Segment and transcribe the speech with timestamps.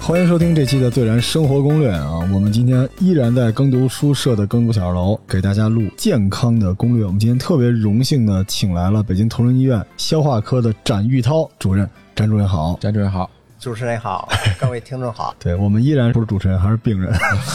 [0.00, 2.18] 欢迎收听这期的《最燃生活攻略》啊！
[2.34, 7.04] 我们今天依然在耕读书社的耕读小二楼给大家录健康的攻略。
[7.04, 12.76] 我们今天特别荣幸的请来了北京同仁医院消化科的展玉涛主任，展主任好。
[12.80, 13.30] 展主任好，
[13.60, 14.26] 主持人好，
[14.58, 15.34] 各位听众好。
[15.38, 17.12] 对我们依然不是主持人，还是病人。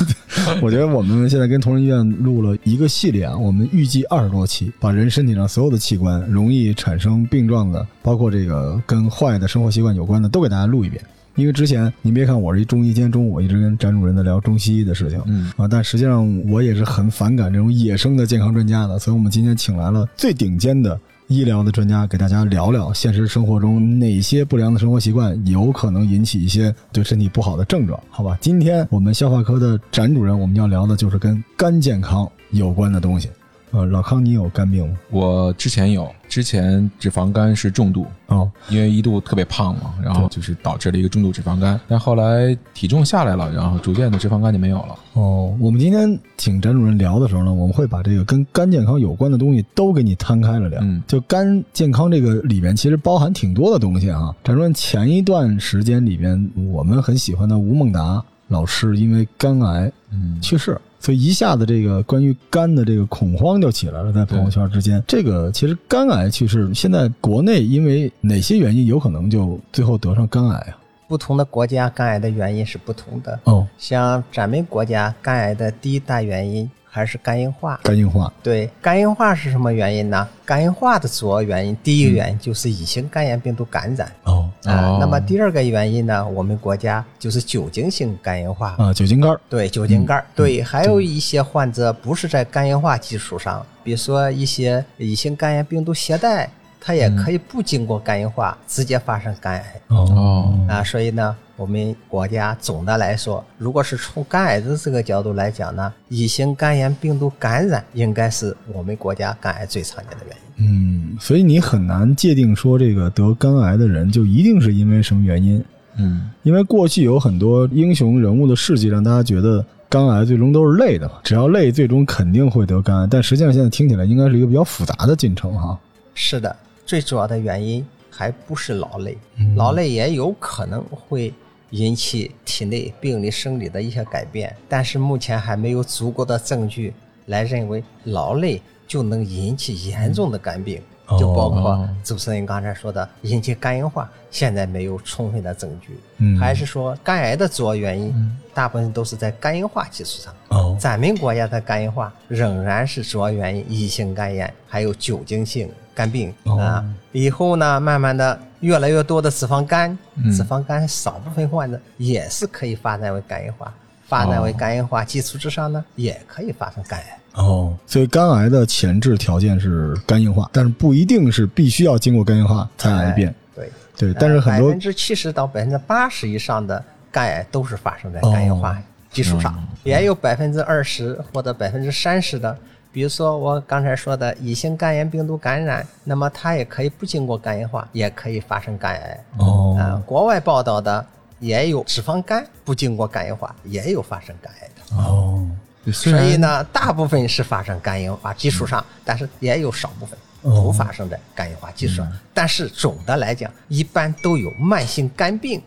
[0.61, 11.03] 我觉得我们现在跟同仁医院录了一个系列啊，我们预计二十多期，把人身体上所有的器官容易产生病状的，包括这个跟坏的生活习惯有关的，都给大家录一遍。
[11.33, 20.97] 因为之前您别看我是一中医，今天中午我一直跟展主任在聊中西医的事情，嗯啊，但实际上我也是很反感这种野生的健康专家的，所以我们今天请来了最顶尖的
[21.27, 28.37] 医疗的专家，给大家聊聊现实生活中哪些不良的生活习惯有可能引起一些对身体不好的症状，好吧？
[28.39, 33.29] 今天我们消化科的展主任，我们要聊的就是跟肝健康有关的东西。
[33.75, 34.97] 呃，老康，你有肝病吗？
[35.11, 44.95] 我之前有，之前脂肪肝是重度，哦，因为一度特别胖嘛，然后就是导致了一个重度脂肪肝，但后来体重下来了，然后逐渐的脂肪肝就没有了。
[45.15, 50.79] 哦，我们今天请翟主任聊的时候呢，我们会把这个跟肝健康有关的东西都给你摊开了聊。
[50.81, 54.33] 嗯就肝健康这个里面其实包含挺多的东西啊。
[54.41, 60.79] 展主任前一段时间里边，我们很喜欢的吴孟达老师因为肝癌嗯，去世。
[61.05, 65.03] 所以一下子这个关于肝的这个恐慌就起来了，在朋友圈之间。
[65.05, 70.77] 这个其实肝癌去世，现在国内因为哪些原因有可能就最后得上肝癌啊？
[71.07, 73.39] 不同的国家肝癌的原因是不同的。
[73.43, 77.79] 哦，像咱们国家肝癌的第一大原因还是肝硬化。
[77.83, 78.33] 肝硬化。
[78.41, 80.27] 对，肝硬化是什么原因呢？
[80.43, 84.11] 肝硬化的主要原因，第一个原因就是乙型肝炎病毒感染。
[84.23, 84.34] 哦
[84.65, 86.27] 啊、哦那么第二个原因呢？
[86.27, 88.75] 我们国家就是酒精性肝硬化。
[88.77, 89.39] 啊，酒精肝儿。
[89.49, 90.25] 对，酒精肝儿。
[90.35, 96.49] 对，还有一些患者不是在肝硬化基础上，比如说一些乙型肝炎病毒携带，
[96.85, 99.81] 它也可以不经过肝硬化直接发生肝癌。
[99.87, 110.43] 哦，啊，所以呢，我们国家总的来说，如果是从肝癌的这个角度来讲呢，乙型肝炎病毒感染应该是我们国家肝癌最常见的原因。
[110.57, 115.65] 嗯，所以你很难界定说这个得肝癌的人就一定是因为什么原因，
[115.97, 125.75] 嗯因为过去有很多英雄人物的事迹让大家觉得肝癌最终都是累的嘛，只要累最终肯定会得肝癌，但实际上现在听起来应该是一个比较复杂的进程哈。
[126.13, 126.55] 是的，
[126.85, 129.17] 最主要的原因还不是劳累，
[129.55, 131.33] 劳累也有可能会
[131.71, 136.93] 引起体内病理生理的一些改变，但是目前还没有足够的证据
[137.25, 140.81] 来认为劳累就能引起严重的肝病。
[141.19, 145.99] 就包括哦主持人刚才说的引起肝硬化，现在没有充分的证据。
[146.17, 148.11] 嗯还是说肝癌的主要原因，
[148.55, 150.33] 大部分都是在肝硬化基础上。
[150.47, 156.85] 哦咱们国家的肝硬化仍然是主要原因，乙型肝炎还有酒精性肝病、哦啊。
[157.11, 163.73] 以后呢，慢慢的越来越多的脂肪肝，嗯脂肪肝少部分患者也是可以发展为肝硬化，
[164.07, 167.17] 发展为肝硬化基础之上呢，也可以发生肝癌。
[167.35, 173.33] 哦，所以肝癌的前置条件是肝硬化，但是不一定是必须要经过肝硬化才癌变。
[173.53, 178.77] 对，对，但是很多百分之七十到百分之八十以上的肝癌都是发生在肝硬化
[179.11, 182.57] 基础上，也有百分之二十或者百分之三十的，
[182.95, 189.25] 比如说我刚才说的乙型肝炎病毒感染，那么它也可以不经过肝硬化，也可以发生肝癌。
[189.35, 191.05] 哦啊，国外报道的
[191.39, 194.95] 也有脂肪肝不经过肝硬化，也有发生肝癌的。
[194.95, 195.45] 哦
[195.91, 202.09] 所以呢，大部分是发生肝硬化基础上，但是也有少部分哦不发生在肝硬化基础上。
[202.33, 205.61] 但是总的来讲，一般都有慢性肝病，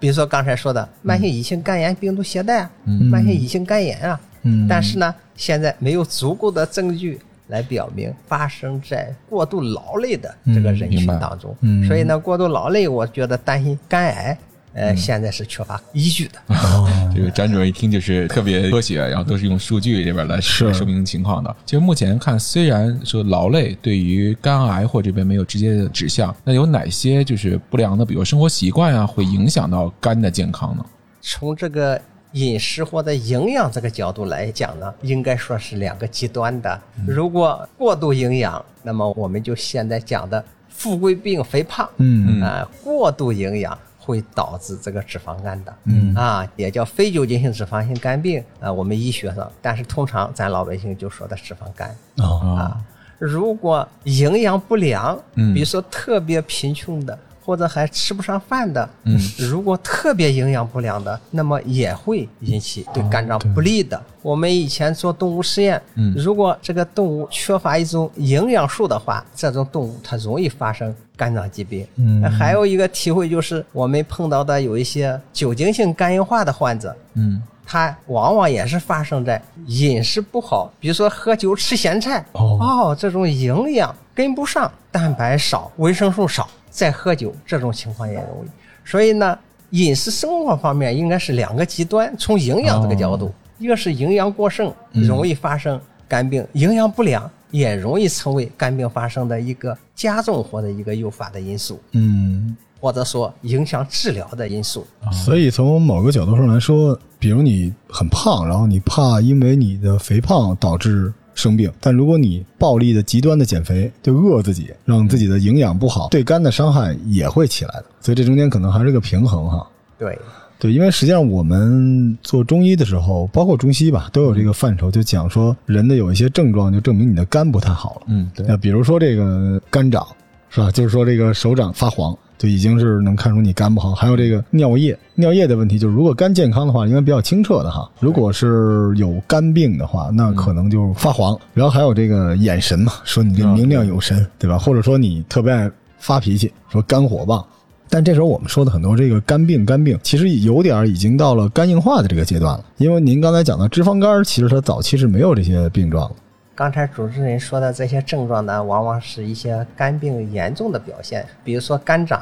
[0.00, 4.20] 比如说刚才说的慢性乙型肝炎病毒携带啊，慢性乙型肝炎啊。
[4.46, 11.54] 嗯但是呢，现在没有足够的证据来表明发生在过度劳累的这个人群当中。
[11.60, 14.38] 嗯所以呢，过度劳累，我觉得担心肝癌，
[14.72, 16.38] 呃，嗯现在是缺乏依据的。
[16.54, 21.56] 哦这个展主任一听就是特别科学，然后都是用数据这边来是说明情况的。
[21.64, 30.84] 其实目前看，虽然说劳累对于肝癌或这边没有直接的指向，那有哪些就是不良的，比如生活习惯啊，会影响到肝的健康呢？
[31.22, 31.98] 从这个
[32.36, 36.78] 饮食或者营养这个角度来讲呢，应该说是两个极端的。
[37.06, 42.42] 如果过度营养，那么我们就现在讲的富贵病、肥胖，嗯。
[42.42, 46.14] 啊、过度营养会导致这个脂肪肝的，嗯。
[46.14, 51.96] 啊，也叫非酒精性脂肪性肝病啊、我们医学上，但是通常咱老百姓就说的脂肪肝。
[52.18, 52.54] 哦。
[52.58, 52.84] 啊，
[53.18, 55.54] 如果营养不良，嗯。
[55.54, 64.02] 比如说特别贫穷的，或者还吃不上饭的，嗯，如果特别营养不良的，那么也会引起对肝脏不利的。
[64.20, 66.12] 我们以前做动物实验，嗯。
[66.16, 71.86] 如果这个动物缺乏一种营养素的话，这种动物它容易发生肝脏疾病。
[71.94, 72.28] 嗯。
[72.32, 77.40] 还有一个体会就是，我们碰到的有一些酒精性肝硬化的患者，嗯。
[77.64, 88.48] 它往往也是发生在饮食不好，比如说喝酒吃咸菜，哦这种营养跟不上，蛋白少，维生素少，再喝酒，这种情况也容易。
[88.84, 89.38] 所以呢，
[89.70, 104.86] 饮食生活方面应该是两个极端，从营养这个角度，一个是营养过剩，容易发生肝病；营养不良也容易成为肝病发生的一个加重或者一个诱发的因素，嗯，或者说影响治疗的因素。
[105.10, 117.84] 所以从某个角度上来说，比如你很胖，然后你怕因为你的肥胖导致生病，但如果你暴力的极端的减肥，就饿自己，让自己的营养不好，对肝的伤害也会起来的。
[118.00, 119.64] 所以这中间可能还是个平衡哈。
[119.98, 120.18] 对，
[120.58, 128.02] 对，因为实际上我们做中医的时候，包括中西吧，都有这个范畴，就讲说人的有一些症状，就证明你的肝不太好了。
[128.08, 130.06] 嗯，对，那比如说这个肝掌，
[130.48, 130.70] 是吧？
[130.70, 133.94] 就是说这个手掌发黄，就已经是能看出你肝不好。
[133.94, 137.90] 还有这个尿液，尿液的问题，就是如果肝健康的话，应该比较清澈的哈。
[138.00, 141.38] 如果是有肝病的话，那可能就发黄。
[141.54, 144.58] 然后还有这个眼神嘛，说你这明亮有神，对吧？
[144.58, 147.44] 或者说你特别爱发脾气，说肝火旺。
[147.88, 152.64] 但这时候我们说的很多这个肝病，肝病其实有点儿已经到了肝硬化的这个阶段了。
[152.78, 156.16] 因为您刚才讲的脂肪肝，其实它早期是没有这些病状的。
[156.56, 162.18] 刚才主持人说的这些症状呢，往往是一些肝病严重的表现，比如说肝掌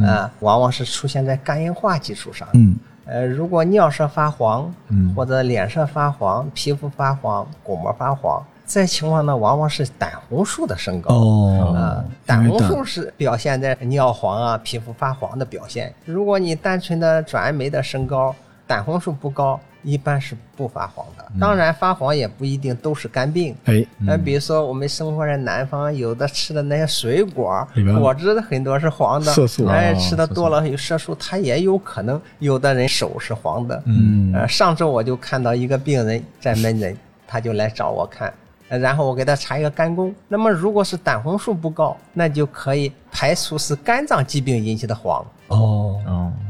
[0.00, 2.46] 啊、往往是出现在肝硬化基础上。
[2.52, 11.12] 嗯呃，如果尿色发黄，嗯或者脸色发黄、皮肤发黄、鼓膜发黄，这情况呢，往往是胆红素的升高。
[11.12, 15.92] 哦啊，胆红素是表现在尿黄啊、皮肤发黄的表现。
[16.04, 18.32] 如果你单纯的转氨酶的升高，
[18.64, 21.24] 胆红素不高，一般是不发黄的。
[21.40, 23.54] 当然，发黄也不一定都是肝病。
[23.64, 27.66] 哎，那比如说我们生活在南方，有的吃的那些水果，
[27.98, 33.82] 果汁很多是黄的，色素哎，哦吃的多了有色素，它也有可能有的人手是黄的。
[33.86, 36.96] 嗯呃，上周我就看到一个病人在门诊，
[37.26, 38.32] 他就来找我看，
[38.68, 40.14] 呃然后我给他查一个肝功。
[40.28, 45.91] 那么如果是胆红素不高，那就可以排除是肝脏疾病引起的黄哦，哦，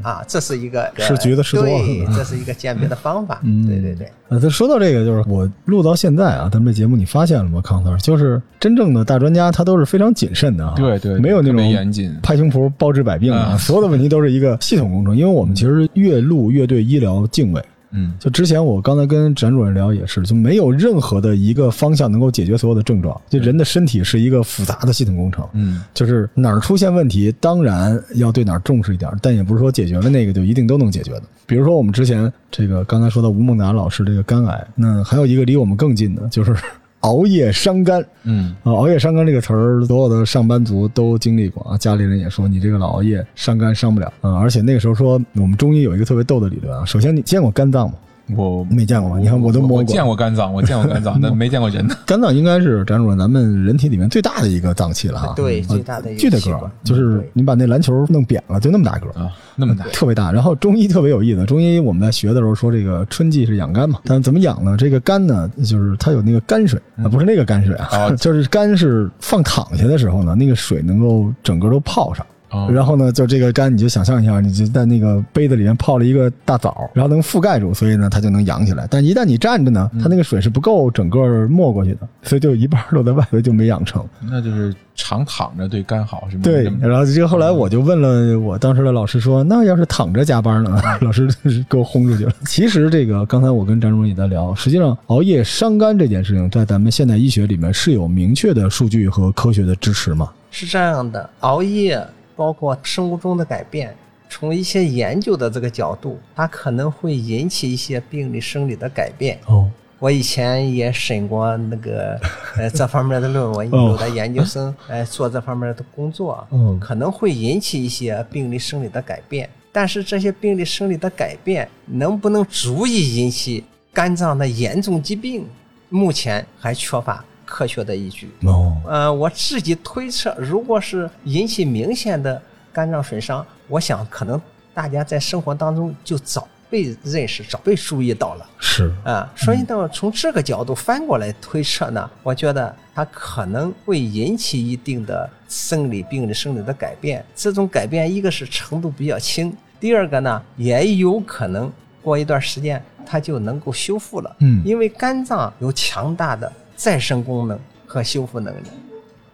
[0.03, 3.39] 啊，这是一个是橘子吃多了对这是一个鉴别的方法。
[3.43, 4.11] 嗯对对对。
[4.29, 7.97] 呃，这说到这个，就是我录到现在啊，咱们这节目你发现了吗，康 Sir？
[7.99, 12.15] 就是真正的大专家，他都是非常谨慎的啊，对对，没有那种严谨。
[12.21, 15.15] 拍胸脯包治百病啊，啊所有的问题都是一个系统工程。
[15.15, 17.63] 因为我们其实越录越对医疗敬畏。
[17.93, 23.19] 嗯就之前我刚才跟展主任聊也是，就没有任何的一个方向能够解决所有的症状。
[23.29, 31.23] 就人的身体是一个复杂的系统工程，嗯就是哪儿出现问题，当然要对哪儿重视一点，但也不是说解决了那个就一定都能解决的。
[31.45, 36.55] 比如说我们之前这个刚才说的吴孟达老师这个肝癌，那还有一个离我们更近的就是
[37.03, 38.05] 熬夜伤肝。
[38.23, 41.77] 嗯啊，熬夜伤肝这个词儿，所有的上班族都经历过啊。
[41.77, 44.35] 家里人也说你这个老熬夜伤肝伤不了嗯。
[44.35, 46.83] 而且那个时候说，我们中医有一个特别逗的理论啊。
[46.83, 47.95] 首先，你见过肝脏吗？
[48.35, 49.19] 我没见过？
[49.19, 49.77] 你看我都摸过。
[49.77, 51.95] 我见过肝脏，我见过肝脏， 但没见过人呢。
[52.05, 55.33] 肝脏应该是展主任咱们人体里面最大的一个脏器了哈。
[55.35, 59.07] 对啊最大的一个巨大个就是你把那篮球弄扁了，就那么大个。
[59.19, 61.45] 啊，那么大，特别大，然后中医特别有意思。
[61.45, 64.77] 中医我们在学的时候说，这个春季是养肝嘛，但怎么养呢？
[64.77, 72.25] 这个肝呢，就是它有那个肝水啊，不是那个肝水啊，哦 就是肝是放躺下的时候呢，那个水能够整个都泡上。
[72.53, 78.87] 哦然后呢，就这个肝，你就想象一下，你就在那个杯子里面泡了一个大枣，然后能覆盖住，所以呢，它就能养起来。
[78.89, 84.03] 但一旦你站着呢，它那个水是不够整个没过去的，所以就一半落在外头，就没养成。
[84.29, 86.43] 那就是常躺着对肝好是吗？
[86.43, 90.81] 对然后这个后来我就问了我当时的老师说，那要是躺着加班呢？
[91.01, 91.27] 老师
[91.67, 92.31] 给我轰出去了。
[92.45, 100.29] 其实这个刚才我跟张主任也在聊，实际上熬夜伤肝这件事情，在咱们现代医学里面是有明确的数据和科学的支持嘛？
[100.51, 101.99] 是这样的，熬夜
[102.35, 103.95] 包括生物钟的改变，
[104.29, 109.39] 从一些研究的这个角度，它可能会引起一些病理生理的改变。
[109.45, 112.19] 哦，我以前也审过那个
[112.57, 119.49] 呃这方面的论文，哦有的研究生呃做这方面的工作，嗯可能会引起一些病理生理的改变。
[119.71, 125.47] 但是这些病理生理的改变能不能足以引起肝脏的严重疾病，
[125.89, 127.23] 目前还缺乏
[127.53, 128.31] 科学的依据。
[128.45, 132.41] 哦，呃，我自己推测，如果是引起明显的
[132.73, 134.41] 肝脏损伤，我想可能
[134.73, 138.49] 大家在生活当中就早被认识、早被注意到了。
[138.57, 147.23] 是啊，所以呢，从这个角度翻过来推测呢，我觉得它可能会引起一定的生理病理生理的改变。
[147.35, 154.35] 这种改变，一个是程度比较轻，第二个呢，也有可能过一段时间它就能够修复了。
[154.39, 156.51] 嗯因为肝脏有强大的
[156.83, 158.67] 再生功能和修复能力。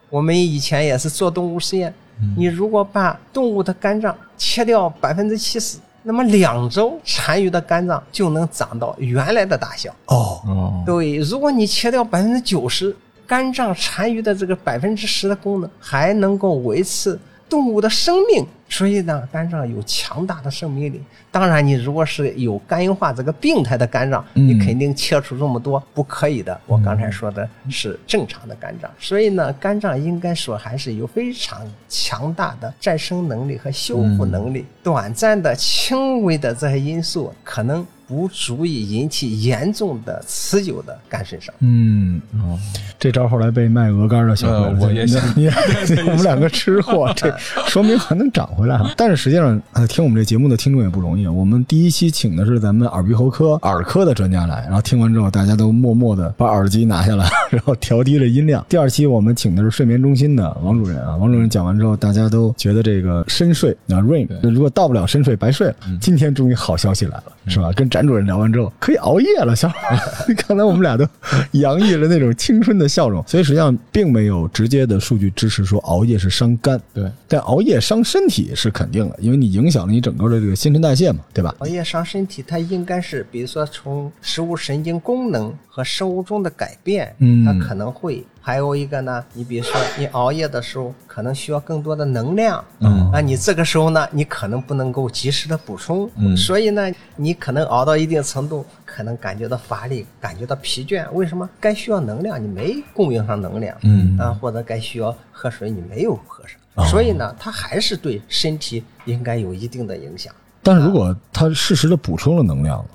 [0.08, 1.92] 我们以前也是做动物实验，
[2.38, 9.90] 你如果把动物的肝脏切掉百分之七十，那么两周残余的肝脏就能长到原来的大小。
[10.06, 17.18] 哦，哦，对，如果你切掉百分之九十，肝脏残余的这个百分之十的功能还能够维持
[17.50, 21.02] 动物的生命，所以呢，肝脏有强大的生命力。
[21.32, 26.60] 当然，你如果是有肝硬化这个病态的肝脏，嗯你肯定切除这么多不可以的。
[26.68, 34.66] 我刚才说的是正常的肝脏，所以呢，肝脏应该说还是有非常强大的再生能力和修复能力。
[34.84, 37.86] 短暂的、轻微的这些因素可能。
[38.10, 41.54] 不足以引起严重的、持久的肝损伤。
[41.60, 42.58] 嗯，哦
[42.98, 47.32] 这招后来被卖鹅肝的小伙子，呃我也想你我 们两个吃货， 这
[47.68, 48.78] 说明还能长回来。
[48.98, 51.28] 但是实际上，呃，听我们这节目的听众也不容易。
[51.28, 58.66] 我们第一期请的是咱们耳鼻喉科耳科的专家来，然后听完之后，大家都默默的把耳机拿下来， 然后调低了音量。
[58.68, 65.76] 第二期我们请的是睡眠中心的王主任啊，王主任讲完之后，大家都觉得这个深睡啊 REM，如果到不了深睡白睡了。
[66.02, 67.72] 今天终于好消息来了，是吧？
[67.74, 70.00] 跟展主任聊完之后，可以熬夜了，小伙伴。
[70.48, 71.08] 刚才我们俩都
[71.52, 81.56] 洋溢了那种青春的笑容，所以实际上并没有直接的数据支持说熬夜是伤肝，对，但熬夜伤身体是肯定的，因为你影响了你整个的这个新陈代谢嘛，对吧？
[81.60, 88.24] 熬夜伤身体，它应该是比如说从食物神经功能和生物钟的改变，嗯它可能会。
[88.42, 93.10] 还有一个呢，你比如说你熬夜的时候，可能需要更多的能量，嗯。
[93.12, 96.36] 那，你这个时候呢，你可能不能够及时的补充，嗯。
[96.36, 101.10] 所以呢，你可能熬到一定程度，可能感觉到乏力，感觉到疲倦。
[101.12, 101.48] 为什么？
[101.60, 104.18] 该需要能量，你没供应上能量，嗯。
[104.18, 110.34] 啊，或者该需要喝水，你没有喝上，所以呢，它还是对身体应该有一定的影响。
[110.62, 112.86] 但是如果他适时的补充了能量了，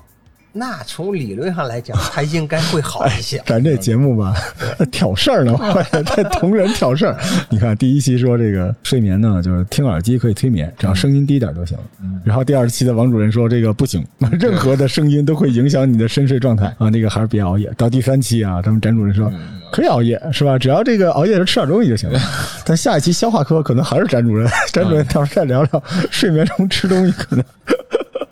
[0.57, 3.43] 那从理论上来讲，它应该会好一些。
[3.45, 4.37] 咱这节目吧，
[4.93, 7.17] 挑事儿呢， 我在同人挑事儿。
[7.51, 11.77] 你看第一期说这个睡眠呢，就是听耳机可以催眠，只要声音低点就行。
[12.25, 14.07] 然后第二期的王主任说这个不行，
[14.39, 17.69] 任何的声音都会影响你的深睡状态啊，那个还是别熬夜。
[17.77, 19.29] 到第三期啊，咱们展主任说
[19.73, 20.57] 可以熬夜是吧？
[20.57, 22.21] 只要这个熬夜时吃点东西就行了。
[22.65, 25.83] 但下一期消化科可能还是展主任，展主任到时候再聊聊
[26.13, 27.45] 睡眠中吃东西可能。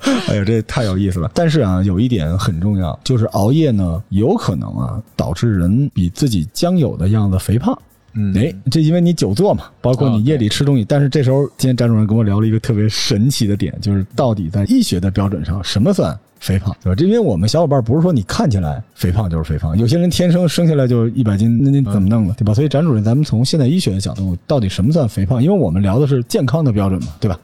[0.28, 1.30] 哎呀，这太有意思了！
[1.32, 7.76] 但是啊，有一点很重要，就是熬夜呢，有可能啊导致人比自己将有的样子肥胖。
[8.14, 10.84] 嗯哎，这因为你久坐嘛，包括你夜里吃东西。
[10.84, 16.94] 但是这时候，今天张主任跟我聊了一个特别神奇的点，就是到底在医学的标准上，什么算肥胖，对吧？
[16.94, 22.52] 这因为我们小伙伴不是说你看起来肥胖就是肥胖，有些人天生生下来就一百斤，那你怎么弄的，对吧？
[22.52, 25.42] 所以展主任，咱们从现代医学的角度，到底什么算肥胖？
[25.42, 27.38] 因为我们聊的是健康的标准嘛，对吧？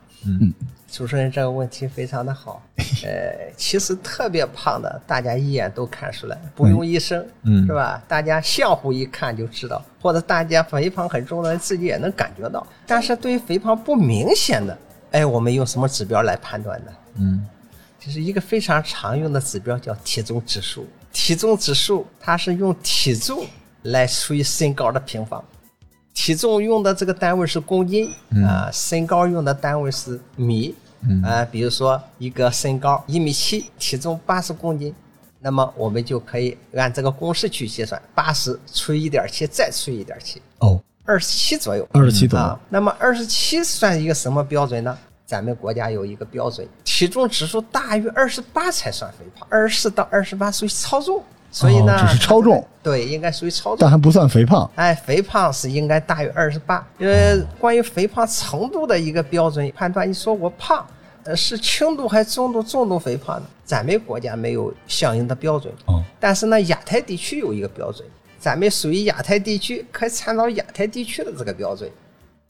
[0.90, 2.62] 主持人这个问题非常的好。
[3.04, 8.02] 呃，其实特别胖的，大家一眼都看出来，不用医生，嗯是吧？
[8.08, 12.66] 大家相互一看就知道，或者大家肥胖很重的人自己也能感觉到。
[12.86, 14.76] 但是对于肥胖不明显的，
[15.12, 16.92] 哎，我们用什么指标来判断呢？
[17.16, 17.46] 嗯
[18.00, 20.86] 就是一个非常常用的指标叫体重指数。
[21.12, 23.44] 体重指数它是用体重
[23.82, 25.44] 来除以身高的平方。
[26.18, 28.12] 体重用的这个单位是公斤
[28.44, 30.74] 啊、身高用的单位是米
[31.24, 34.92] 啊、比如说一个身高一米七，体重八十公斤，
[35.38, 41.88] 那么我们就可以按这个公式去计算，八十除以一点七，再除以一点七，哦，二十七左右。
[41.92, 42.44] 二十七左右。
[42.44, 44.98] 啊，那么二十七算一个什么标准呢？
[45.24, 53.90] 咱们国家有一个标准，体重指数大于二十八才算肥胖，二十四到二十八属于超重，所以呢，哦只是超重，对，应该属于超重但。
[53.90, 54.70] 还不算肥胖。
[54.74, 56.86] 哎，肥胖是应该大于二十八。
[56.98, 60.86] 呃，关于肥胖程度的一个标准判断，你说我胖，
[61.24, 63.46] 呃，是轻度还是中度、重度肥胖呢？
[63.64, 65.72] 咱们国家没有相应的标准。
[65.86, 68.06] 哦，但是呢，亚太地区有一个标准，
[68.38, 71.90] 咱们属于亚太地区，可以参照亚太地区的这个标准。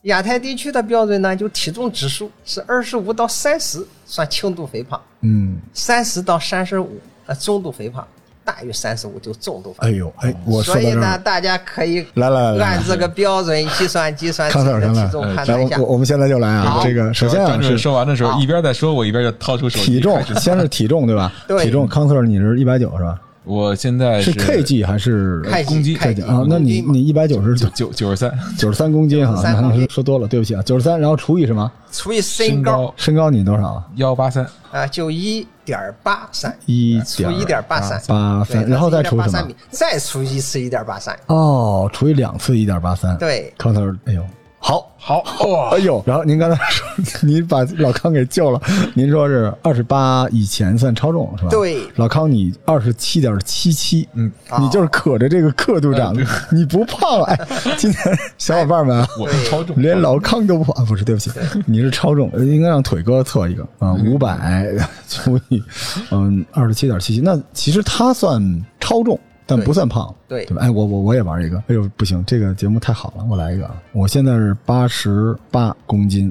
[0.02, 8.07] 亚太地区的标准呢，就体重指数是二十五到三十算轻度肥胖，嗯，三十到三十五呃中度肥胖，
[8.49, 9.90] 大于三十五就重度肥胖。
[9.90, 15.85] 哎呦，哎，我说所以呢，大家可以来来来来按这个标准计算计算自康己 Sir，康的体重，判来，断一下我。
[15.85, 21.31] 我们现在就来啊，这个首先啊是说完的时候，一边在说，我一边就掏出手机体重，先是体重对吧？
[21.47, 23.21] 对体重，康 Sir 你是一百九是吧？
[23.45, 26.45] 我现在是 kg 还是开公斤开啊？
[26.47, 31.71] 那你你一百九十九九九十三，九十三公斤哈，93那说多了，对不起啊，九十三，然后除以什么？
[31.90, 33.85] 除以身高身高你多少啊？
[33.97, 39.57] 幺八三，啊，九一点八三，一除点一点八三，八三，然后再那是1.83除什么米？
[39.71, 43.17] 再除一次一点八三，哦，除以两次一点八三。
[43.19, 44.25] 对，康 Sir，哎呦，
[44.59, 44.85] 好。
[45.00, 46.85] 好哇 哎，呦，然后您刚才说，
[47.23, 48.61] 您把老康给救了。
[48.93, 51.49] 您说是二十八以前算超重是吧？
[51.50, 56.23] 对老康你二十七点七七，嗯，哦你就是可着这个刻度长的，
[56.53, 57.23] 你不胖。
[57.23, 57.41] 哎，
[57.79, 61.31] 今天小伙伴们啊，我是超重，连老康都不啊，不是，对不起，
[61.65, 64.67] 你是超重，呃应该让腿哥测一个啊，五百
[65.09, 65.62] 除以
[66.11, 68.43] 嗯二十七点七七，那其实他算
[68.79, 70.45] 超重，但不算胖，对。
[70.45, 70.62] 对吧？
[70.62, 76.31] 哎，我我我也玩一个，哎呦不行，这个节目太好了，我来一个啊，我现在是八十八公斤，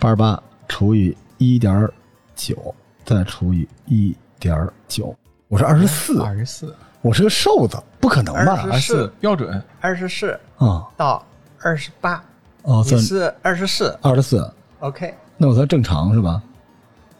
[0.00, 1.88] 八十八除以一点
[2.34, 2.74] 九，
[3.04, 5.14] 再除以一点九，
[5.46, 8.64] 我是二十四，二十四，我是个瘦子，不可能吧？
[8.64, 11.24] 二十四标准，二十四啊，到
[11.60, 12.20] 二十八，
[12.62, 14.50] 哦，算你是二十四二十四
[14.80, 16.42] ，，OK，那我算正常是吧？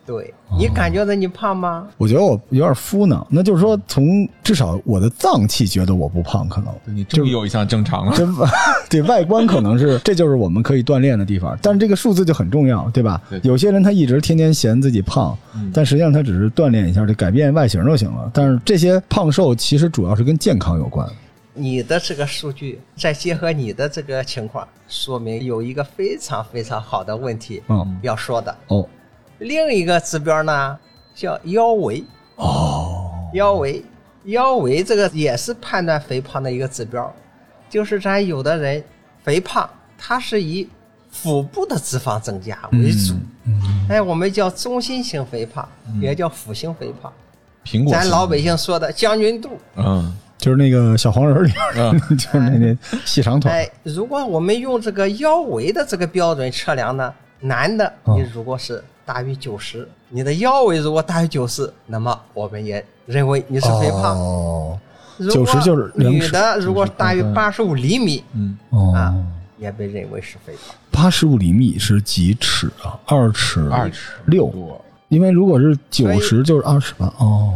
[0.09, 1.87] 对你感觉到你胖吗？
[1.99, 8.13] 我觉得我有点敷呢，那就是说，从至少我的脏器觉得我不胖，可能你终于有一项正常了。
[8.17, 8.49] 这外
[8.89, 11.55] 对外观可能是， 这就是我们可以锻炼的地方。
[11.61, 13.21] 但是这个数字就很重要，对吧？
[13.29, 15.37] 对有些人他一直天天嫌自己胖，
[15.75, 18.31] 但实际上他只是锻炼一下，就改变外形就行了。
[18.33, 21.07] 但是这些胖瘦其实主要是跟健康有关。
[21.53, 28.57] 你的这个数据，再结合你的这个情况，说明有一个非常非常好的问题嗯，要说的。
[28.69, 28.89] 哦
[29.39, 30.79] 另一个指标呢
[31.15, 32.05] 叫腰围，
[32.37, 33.83] 哦，腰围，
[34.25, 37.13] 腰围这个也是判断肥胖的一个指标，
[37.69, 38.83] 就是咱有的人
[39.23, 40.69] 肥胖，它是以
[41.11, 43.15] 腹部的脂肪增加为主，
[43.89, 45.69] 哎，我们叫中心型肥胖，
[46.01, 47.13] 也叫腹型肥胖。
[47.65, 50.17] 苹果，咱老百，姓说的将军肚，嗯。
[50.39, 52.17] 就是那个小黄人里边， 嗯。
[52.17, 53.51] 就是那那细长腿。
[53.51, 58.17] 哎，如果我们用这个腰围的这个标准测量呢，男的哦。
[58.17, 64.19] 你如果是大于九十，你的腰围如果大于九十，那么我们也认为你是肥胖。
[64.19, 64.79] 哦
[65.17, 70.77] 如果90就是女的如果大于八十五厘米嗯，啊哦，，也被认为是肥胖。
[70.91, 73.01] 八十五厘米是几尺啊？
[73.07, 74.53] 二尺二尺六。
[75.09, 77.55] 因为如果是九十，就是二十八哦。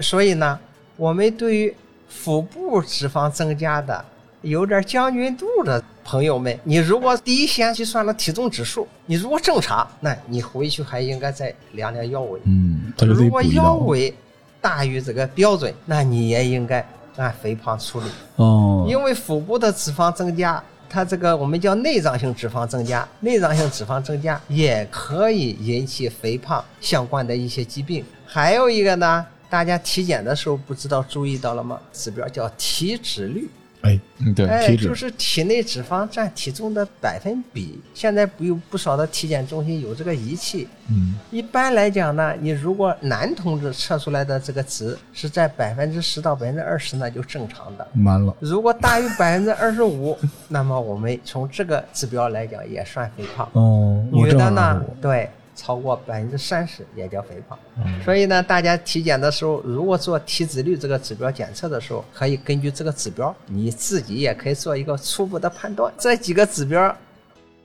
[0.00, 0.58] 所以呢，
[0.96, 1.74] 我们对于
[2.08, 4.04] 腹部脂肪增加的
[4.42, 12.40] 有点将军肚的朋友们，你如果第一先去算了体重指数，你如果正常，那你回去还应该再量量腰围。
[12.44, 14.14] 嗯，如果腰围
[14.58, 16.82] 大于这个标准，那你也应该
[17.16, 18.86] 按肥胖处理，哦。
[18.88, 20.62] 因为腹部的脂肪增加。
[20.88, 28.02] 它这个我们叫内脏性脂肪增加，内脏性脂肪增加也可以引起肥胖相关的一些疾病。
[28.24, 31.78] 还有一个呢，大家体检的时候不知道注意到了吗？
[31.92, 33.50] 指标叫体脂率，
[33.88, 37.80] 哎，嗯对，哎，体脂就是体内脂肪占体重的百分比。
[37.94, 47.86] 现在不有不少的体检中心有这个仪器，嗯一般来讲呢，你如果男同志测出来的这个值是在百分之十到百分之二十，那就正常的。
[48.04, 48.34] 完了。
[48.40, 50.16] 如果大于百分之二十五，
[50.48, 53.48] 那么我们从这个指标来讲也算肥胖。
[53.52, 57.58] 哦，女的呢对，超过百分之三十也叫肥胖。
[58.04, 65.92] 所以呢，大家体检的时候，如果做体脂率这个指标检测的时候，可以根据这个指标，你自己也可以做一个初步的判断。
[65.98, 66.96] 这几个指标，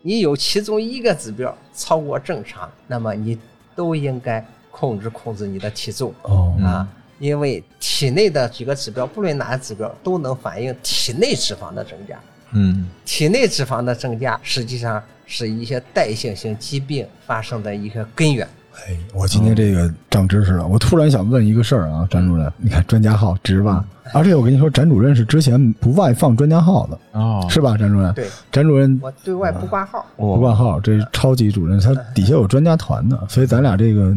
[0.01, 3.38] 你有其中一个指标超过正常，那么你
[3.75, 6.12] 都应该控制控制你的体重。
[6.23, 6.88] 哦，啊，
[7.19, 12.19] 因为体内的几个指标，不论哪个指标，都能反映体内脂肪的增加。
[12.56, 18.47] 嗯体内脂肪的增加，实际上是一些代谢性疾病发生的一个根源。
[18.88, 20.65] 哎，我今天这个长知识了。
[20.65, 23.86] 我突然想问一个事儿啊，詹主任，你看专家号值吧？
[24.13, 27.77] 而且我跟你说，詹主任是之前不外放专家号的，哦，是吧？
[27.77, 34.12] 詹主任，对詹主任我对外不挂号，不挂号，这是超级主任，他底下有专家团的，所以咱俩这个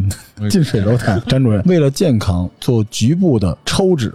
[0.48, 1.20] 近水楼台。
[1.28, 4.10] 詹主任为了健康做局部的抽脂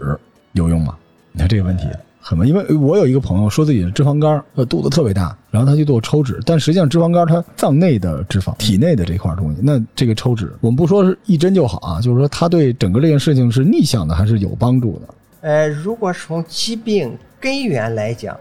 [0.54, 0.97] 有用吗？
[1.34, 1.86] 你看这个问题
[2.22, 15.14] 很问，因为我有一个朋友说自己的脂肪肝，呃，肚子特别大，然后他去做抽脂，但实际上脂肪肝它脏内的脂肪，体内的这块东西，那这个抽脂，我们不说是一针就好啊，就是说它对整个这件事情是逆向的还是有帮助的？
[15.42, 18.38] 呃，如果从疾病根源来讲，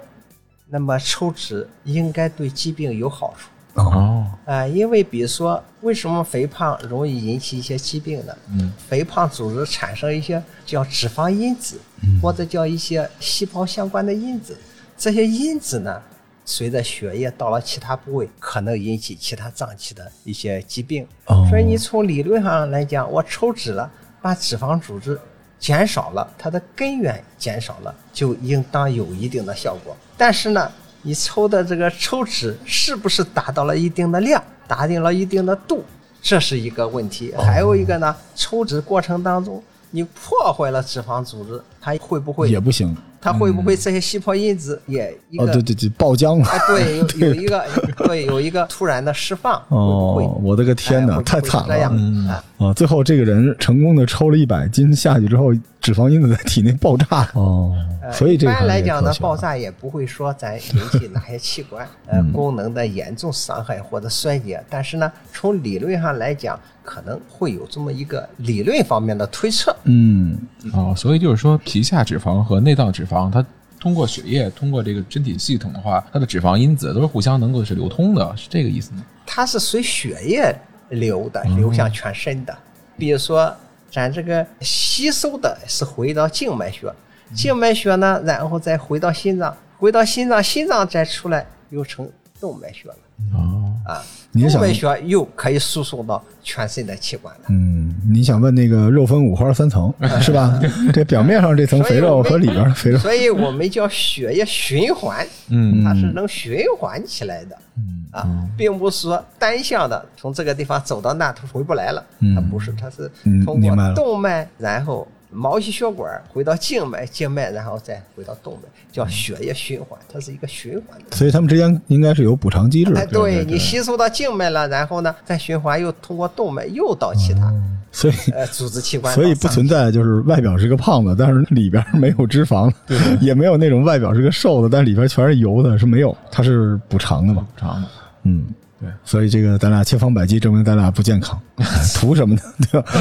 [0.69, 3.49] 那么抽脂应该对疾病有好处。
[3.75, 8.37] 哦，啊、因为比如说，为什么肥胖容易引起一些疾病呢？
[8.49, 11.81] 嗯，肥胖组织产生一些叫脂肪因子，
[12.21, 14.59] 或者叫一些细胞相关的因子。
[14.99, 16.03] 这些因子呢，
[16.45, 21.07] 随着血液到了其他部位，可能引起其他脏器的一些疾病。
[21.27, 25.19] 哦所以你从理论上来讲，我抽脂了，把脂肪组织
[25.59, 29.97] 减少了，它的根源减少了，就应当有一定的效果。
[30.17, 30.71] 但是呢，
[31.03, 35.85] 你抽的这个抽脂是不是达到了一定的量，达到了一定的度，
[36.21, 37.33] 这是一个问题。
[37.37, 42.97] 还有一个呢，抽脂过程当中，你破坏了脂肪组织，它会不会也不行。
[43.23, 45.45] 它会不会这些细胞因子也一个？
[45.45, 46.47] 哦，对对对，爆浆了。
[46.47, 47.67] 哎，对，有 有一个，
[47.99, 49.63] 对，有一个突然的释放。
[49.69, 51.91] 哦，我的个天哪，太惨了！
[51.93, 57.29] 嗯啊，最后这个人成功的抽了一百斤下去之后，脂肪因子在体内爆炸。
[57.35, 57.75] 哦，
[58.13, 69.75] 所以这一般来讲呢，爆炸也不会说咱引起哪些器官呃功能的严重伤害或者衰竭，但是呢，从理论上来讲，可能会有这么一个理论方面的推测。
[69.85, 70.39] 嗯，
[70.73, 73.31] 哦，所以就是说，皮下脂肪和内脏脂肪。
[73.31, 73.45] 它
[73.81, 79.03] 通过血液，通过这个身体系统的话，它的脂肪因子都是互相能够是流通的，是这个意思吗？
[79.25, 80.55] 它是随血液
[80.91, 82.55] 流的，流向全身的。
[82.99, 83.55] 比如说，
[83.91, 86.93] 咱这个吸收的是回到静脉血，
[87.35, 92.95] 静脉血呢，然后再回到心脏，回到心脏，心脏再出来又成动脉血了。
[93.35, 94.03] 哦啊。
[94.33, 97.41] 动脉血又可以输送到全身的器官了。
[97.49, 100.57] 嗯，你想问那个肉分五花三层 是吧？
[100.93, 105.27] 这表面上这层肥肉和里边的肥肉，所以我们叫血液循环。
[105.49, 107.59] 嗯，它是能循环起来的。
[107.77, 112.01] 嗯啊，并不是说单向的从这个地方走到那它回不来了。
[112.37, 113.11] 它不是，它是
[113.45, 115.09] 通过动脉，然后。
[115.33, 121.17] 毛细血管回到静脉，静脉然后再回到动脉，叫血液循环，它是一个循环的。
[121.17, 122.93] 所以它们之间应该是有补偿机制。
[122.95, 127.53] 哎，对你吸收到静脉了，然后呢再循环，又通过动脉又到其他，
[127.93, 129.15] 所以呃组织器官。
[129.15, 132.73] 所以不存在就是外表是个胖子，但是里边没有脂肪，
[133.21, 137.47] 也没有那种外表是个瘦的，但里边全是油的，是没有，它是补偿的嘛？
[137.55, 137.89] 补偿的，
[138.25, 138.47] 嗯。
[138.81, 141.39] 对，所以这个咱俩千方百计证明咱俩不健康，
[141.95, 142.41] 图什么呢？
[142.73, 142.93] 对吧？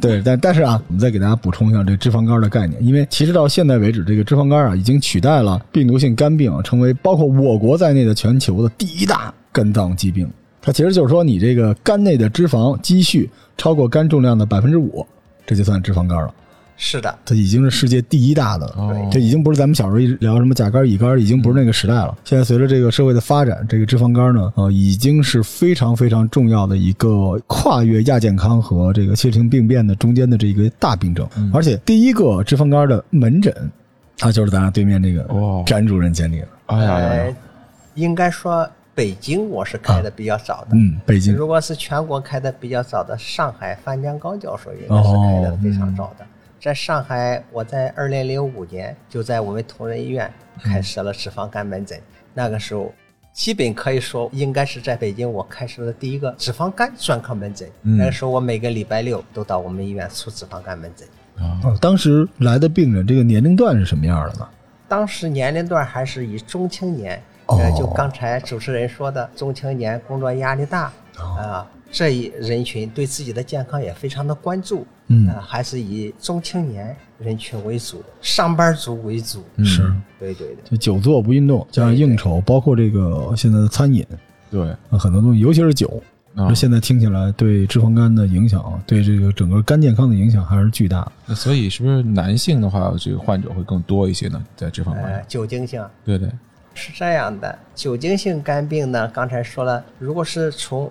[0.00, 10.30] 对，但但是啊，我们再给大家补充一下这脂肪肝的概念，因为其实到现在为止，这个脂肪肝啊已经取代了病毒性肝病，成为包括我国在内的全球的第一大肝脏疾病。
[10.60, 15.06] 它其实就是说，你这个肝内的脂肪积蓄超过肝重量的百分之五，
[15.46, 16.34] 这就算脂肪肝了。
[16.76, 19.08] 是的，它已经是世界第一大的了。
[19.10, 22.16] 这已经不是咱们小时候一直聊什么甲肝、乙肝，已经不是那个时代了。
[22.24, 31.28] 现在随着这个社会的发展，这个脂肪肝呢，呃，已经是非常非常重要的一个跨越亚健康和这个器质性病变的中间的这一个大病症。
[31.52, 33.54] 而且第一个脂肪肝的门诊，
[34.18, 35.24] 它，就是咱俩对面这个
[35.64, 36.48] 詹主任建立的。
[36.66, 37.34] 哎呀，
[37.94, 40.76] 应该说北京我是开的比较早的。
[40.76, 46.26] 嗯，北京如果是全国开的比较早的，上海范江高教授应该是开的非常早的。
[46.64, 52.00] 在上海，我在二零零五年就在我们同仁医院开设了脂肪肝门诊。
[52.32, 52.90] 那个时候，
[53.34, 57.68] 基本可以说应该是在北京我开设的第一个脂肪肝专科门诊。
[57.82, 61.06] 那个时候，我每个礼拜六都到我们医院出脂肪肝门诊。
[61.36, 64.48] 啊，当时来的病人这个年龄段是什么样的呢？
[64.88, 71.70] 当时年龄段还是以中青年，呃，就刚才主持人说的中青年，工作压力大啊。
[71.92, 79.82] 这一人群对自己的健康也非常的关注，嗯，还是以中青年人群为主，上班族为主，是，
[80.18, 84.06] 对对对，就久坐不运动，加上应酬，包括这个现在的餐饮，
[84.50, 86.02] 对，很多东西，尤其是酒，
[86.34, 86.54] 啊。
[86.54, 91.10] 现在听起来对脂肪肝的影响，对这个整个肝健康的影响还是巨大。
[91.26, 94.42] 那所以是不是男性的话，这个患者会更多一些呢？
[94.56, 96.30] 在脂肪肝，酒精性，对对，
[96.72, 100.90] 是这样的，酒精性肝病呢，刚才说了，如果是从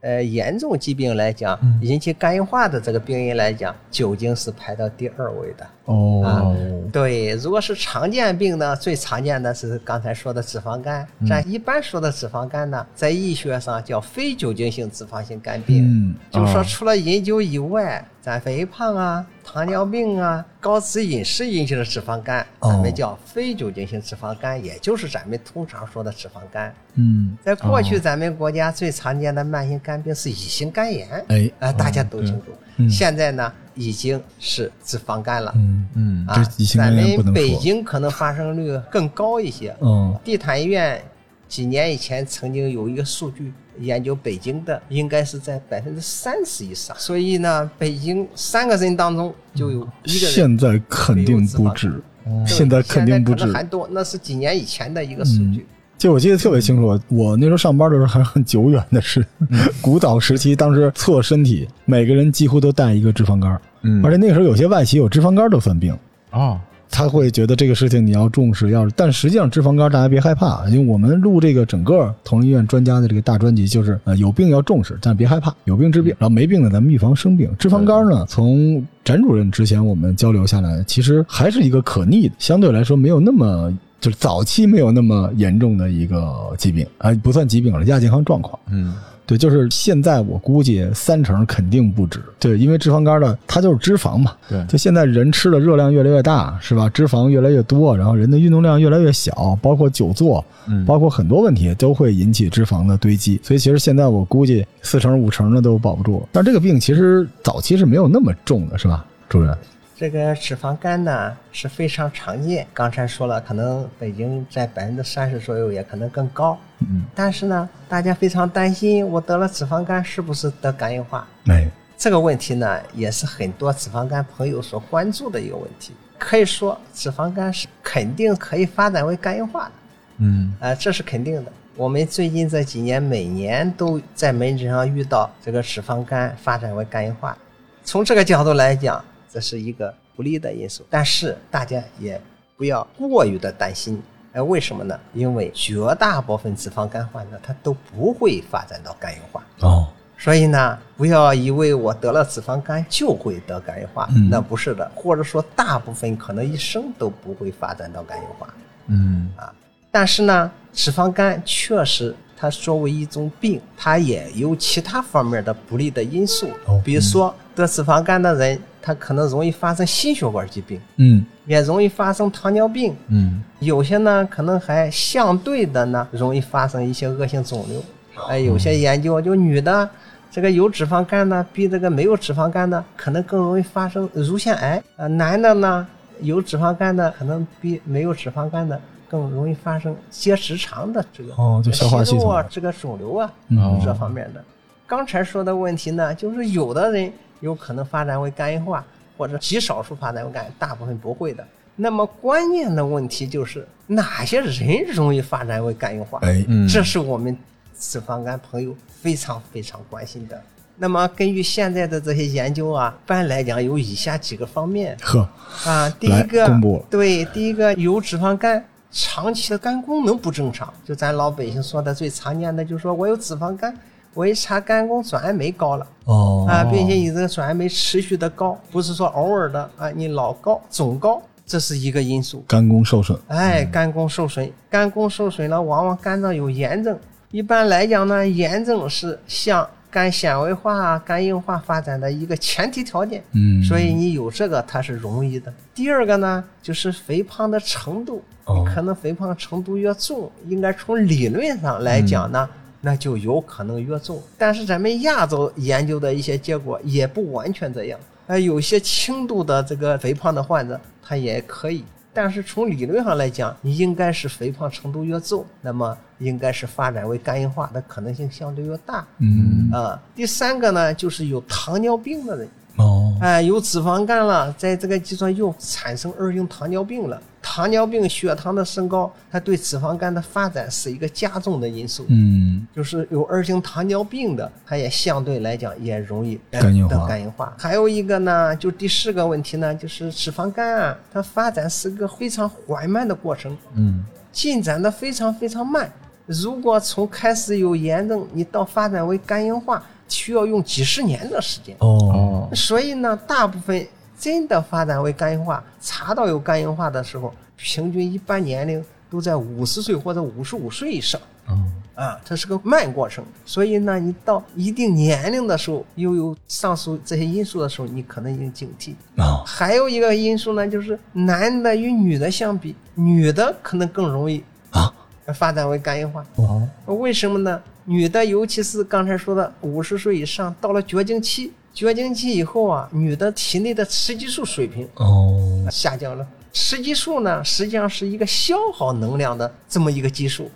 [0.00, 5.66] 呃，严重疾病来讲，引起肝硬化的这个病因来讲，酒精是排到第二位的。
[5.84, 6.56] 哦，
[6.90, 11.06] 对，如果是常见病呢，最常见的是刚才说的脂肪肝。
[11.28, 15.84] 咱一般说的脂肪肝呢，在医学上叫非酒精性脂肪性肝病。
[15.84, 19.26] 嗯，就是说除了饮酒以外，咱肥胖啊。
[19.52, 26.72] 糖尿病啊，高脂饮食引起的脂肪肝，咱们叫非酒精性脂肪肝，也就是咱们通常说的脂肪肝。
[26.94, 32.88] 嗯，在过去咱们国家最常见的慢性肝病是乙型肝炎，哎，啊，大家都清楚。
[32.88, 35.52] 现在呢，已经是脂肪肝了。
[35.56, 36.40] 嗯嗯，啊，
[36.76, 39.74] 咱们北京可能发生率更高一些。
[39.80, 41.02] 嗯，地坛医院
[41.48, 43.52] 几年以前曾经有一个数据。
[43.78, 50.32] 研究北京的应该是在百分之三十以上，所以呢，北京三个人当中就有一个人。
[50.34, 52.02] 现在肯定不止，
[52.46, 53.88] 现在肯定不止，还多。
[53.92, 55.66] 那是几年以前的一个数据。
[55.96, 59.22] 就我记得特别清楚，我那时候上班的时候还很久远的事，
[59.82, 65.94] 古早时期，当时测身体，每个人几乎都带一个脂肪肝，嗯，而且那个时候有些外企有脂肪肝都算病
[66.30, 66.58] 啊。
[66.90, 77.50] 他会觉得这个事情你要重视，要但实际上脂肪肝大家别害怕，因为我们录这个整个同仁医院专家的这个大专辑，就是呃有病要重视，但别害怕，有病治病，然后没病的咱们预防生病。
[77.58, 88.58] 脂肪肝呢，从翟主任之前我们交流下来，其实还是一个可逆的，相对来说没有那么就是早期没有那么严重的一个疾病啊，不算疾病了，亚健康状况。
[88.70, 88.94] 嗯。
[89.30, 92.20] 对，就是现在我估计三成肯定不止。
[92.40, 94.32] 对，因为脂肪肝的它就是脂肪嘛。
[94.48, 96.88] 对就现在人吃的热量越来越大，是吧？
[96.88, 103.40] 脂肪越来越多，然后人的运动量越来越小，包括久坐，嗯包括很多问题都会引起脂肪的堆积。
[103.44, 106.26] 所以其实现在我估计四成五成的都保不住。
[106.32, 109.56] 但这个病其实早期是没有那么重的，是吧，主任？
[110.00, 116.58] 这个脂肪肝呢是非常常见，刚才说了，可能北京在百分之三十左右，也可能更高。
[116.78, 121.28] 嗯，但是呢，大家非常担心，我得了脂肪肝是不是得肝硬化？
[121.48, 125.92] 哎，这个问题呢，也是很多脂肪肝朋友所关注的一个问题。
[126.18, 129.72] 可以说，脂肪肝是肯定可以发展为肝硬化的，
[130.16, 131.52] 嗯啊、这是肯定的。
[131.76, 137.36] 我们最近这几年，每年都在门诊上遇到这个脂肪肝发展为肝硬化。
[137.84, 139.02] 从这个角度来讲，
[139.32, 140.84] 这是一个不利的因素。
[140.90, 142.20] 但是大家也
[142.56, 144.02] 不要过于的担心。
[144.32, 144.98] 哎，为什么呢？
[145.12, 149.44] 因为绝大部分脂肪肝患者他都不会发展到肝硬化。
[149.60, 158.54] 哦，所以呢，不要以为我得了脂肪肝就会得肝硬化，嗯那不是的，或者说大部分可能一生都不会发展到肝硬化。
[158.86, 159.52] 嗯啊
[159.90, 173.42] 但是呢，脂肪肝确实它作为一种病，它也有其他方面的不利的因素哦，比如说得脂肪肝的人，他可能容易发生心血管疾病，嗯，也容易发生糖尿病，嗯。
[173.60, 177.82] 有些呢可能还相对的呢容易发生一些恶性肿瘤。
[178.28, 179.88] 哎，有些研究就女的
[180.30, 184.82] 这个有脂肪肝呢，比这个没有脂肪肝的可能更容易发生乳腺癌。
[184.96, 185.86] 啊、男的呢
[186.20, 194.42] 有脂肪肝的可能比没有脂肪肝的更容易发生结直肠的这个哦就消化系统这个肿瘤啊、嗯这方面的。
[194.86, 198.84] 刚才说的问题呢，就是有的人有可能发展为肝硬化，
[199.18, 201.44] 或者极少数发展为肝，大部分不会的。
[201.76, 206.18] 那么关键的问题就是哪些人容易发展为肝硬化？
[206.22, 207.36] 哎，嗯，这是我们
[207.78, 210.40] 脂肪肝朋友非常非常关心的。
[210.76, 215.28] 那么根据现在的这些研究啊，一般来讲有以下几个方面呵，
[215.64, 215.88] 啊。
[215.98, 223.74] 第一个公布，对，第一个有脂肪肝，长期的肝功能不正常，就咱老百姓说的最常见的，就是说我有脂肪肝，
[224.14, 225.86] 我一查肝功转氨酶高了。
[226.04, 232.44] 哦啊，并且你这个转氨酶持续的高，不是说偶尔的啊，你老高总高，这是一个因素。
[232.48, 236.98] 肝功受损，哎，肝功受损，肝功受损了，往往肝脏有炎症。
[237.30, 243.22] 一般来讲呢，炎症是向肝纤维化啊、肝硬化发展的一个前提条件。
[243.32, 245.52] 嗯，所以你有这个，它是容易的。
[245.72, 252.48] 第二个呢，就是肥胖的程度，哦你可能肥胖程度越重，应该从理论上来讲呢，
[252.80, 254.22] 那就有可能越重。
[254.38, 261.84] 但是咱们亚洲研究的一些结果也不完全这样，呃，有些轻度的这个肥胖的患者，他也可以。
[262.12, 269.06] 但是从理论上来讲，你应该是肥胖程度越重，那么应该是发展为肝硬化的可能性相对越大。
[269.18, 277.22] 嗯，啊、第三个呢，就是有糖尿病的人，哦，哎，有脂肪肝了，在这个基础上又产生二型糖尿病了。
[277.42, 282.04] 糖尿病血糖的升高，它对脂肪肝的发展是一个加重的因素。
[282.08, 287.54] 嗯，就是有二型糖尿病的，它也相对来讲也容易呃肝硬化肝硬化。
[287.58, 295.90] 还有一个呢，就第四个问题呢，就是脂肪肝啊，它发展是个非常缓慢的过程，嗯进展的非常非常慢。
[296.26, 301.74] 如果从开始有炎症，你到发展为肝硬化，需要用几十年的时间。
[301.80, 303.84] 哦，哦所以呢，大部分
[304.16, 311.20] 真的发展为肝硬化，查到有肝硬化的时候，平均一般年龄都在五十岁或者五十五岁以上。
[311.48, 311.58] 哦，
[311.94, 318.94] 啊，这是个慢过程，所以呢，你到一定年龄的时候，又有上述这些因素的时候，你可能已经警惕。
[319.16, 324.92] 哦，还有一个因素呢，就是男的与女的相比，女的可能更容易啊
[325.34, 326.24] 发展为肝硬化。
[326.36, 327.60] 哦，为什么呢？
[327.84, 336.26] 女的，尤其是刚才说的五十岁以上，到了绝经期，绝经期以后啊，女的体内的雌激素水平哦，下降了。
[336.52, 340.50] 雌激素呢，实际上是一个消耗能量的这么一个激素。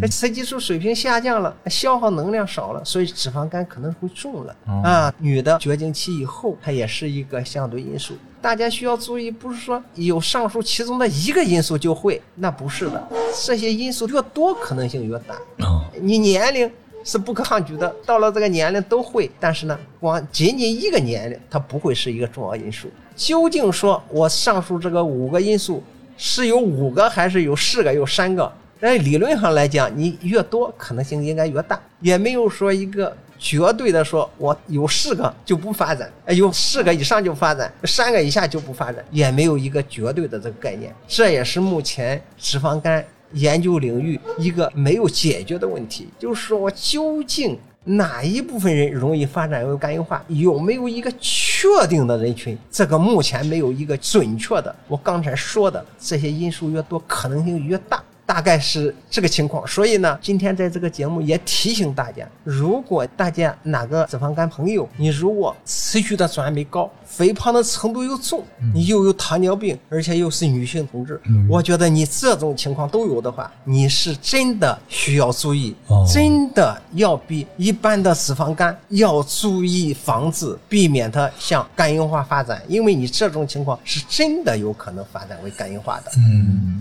[0.00, 5.12] 这雌激素水平下降了，消耗能量少了，所以脂肪肝可能会重了、啊。
[5.18, 8.14] 女的绝经期以后，它也是一个相对因素。
[8.40, 13.08] 大家需要注意，不是说有上述其中的一个因素就会，那不是的，
[13.44, 15.34] 这些因素越多，可能性越大。
[15.66, 16.70] 哦，你年龄
[17.02, 22.88] 是不可抗拒的，到了这个年龄都会，但是呢，光仅仅一个年龄，它不会是一个重要因素。
[23.16, 25.82] 究竟说我上述这个五个因素
[26.16, 28.50] 是有五个，还是有四个、有三个？
[28.80, 40.94] 在理论上来讲，你越多可能性应该越大，也没有说一个绝对的说我有四个就不发展，哎，有四个以上就发展，三个以下就不发展，也没有一个绝对的这个概念。
[41.08, 50.24] 这也是目前脂肪肝研究领域一个没有解决的问题，就是说我究竟哪一部分人容易发展为肝硬化？
[50.28, 52.56] 有没有一个确定的人群？
[52.70, 54.72] 这个目前没有一个准确的。
[54.86, 58.00] 我刚才说的这些因素越多，可能性越大。
[58.28, 75.74] 大概是这个情况，所以呢，今天在这个节目也提醒大家，如果大家哪个脂肪肝朋友，你如果持续的转氨酶高，肥胖的程度又重，你又有糖尿病，而且又是女性同志，我觉得你这种情况都有的话，你是真的需要注意，
[76.12, 86.12] 真的要比一般的脂肪肝要注意防治，避免它向肝硬化发展，因为你这种情况是真的有可能发展为肝硬化的。
[86.18, 86.77] 嗯。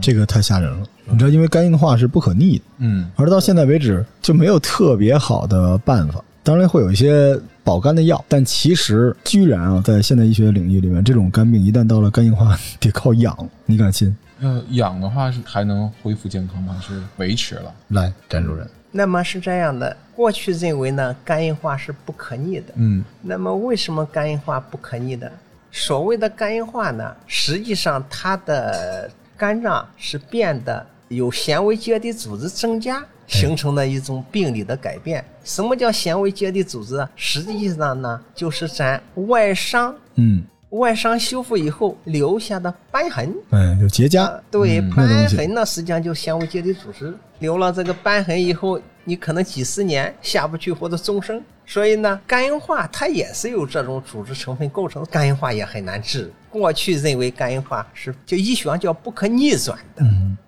[0.00, 6.22] 这个太吓人了，你知道，因为肝硬化是不可逆的，嗯，而到现在为止就没有特别好的办法。
[6.42, 14.16] 当然会有一些保肝的药，但其实居然啊，在现代医学领域里面，这种肝病一旦到了肝硬化， 得靠养，你敢信？
[14.40, 16.80] 呃，养的话是还能恢复健康吗？
[16.80, 17.72] 是维持了？
[17.88, 25.30] 来，詹主任，那么是这样的，过去认为呢，肝硬化是不可逆的，嗯，那么为什么肝硬化不可逆的？
[25.70, 29.08] 所谓的肝硬化呢，实际上它的
[29.40, 35.24] 肝脏是变得有纤维结缔组织增加形成的一种病理的改变。
[35.42, 37.08] 什么叫纤维结缔组织？
[37.16, 43.34] 实际上呢，就是咱外伤，嗯，外伤修复以后留下的瘢痕。
[43.48, 44.30] 嗯，有结痂。
[44.50, 47.16] 对，那瘢痕呢，实际上就纤维结缔组织。
[47.38, 51.42] 留了这个瘢痕以后，你可能几十年下不去或者终生。
[51.64, 56.30] 所以呢，肝硬化它也是由这种组织成分构成，肝硬化也很难治。
[56.50, 60.04] 过去认为肝硬化是就医学上叫不可逆转的，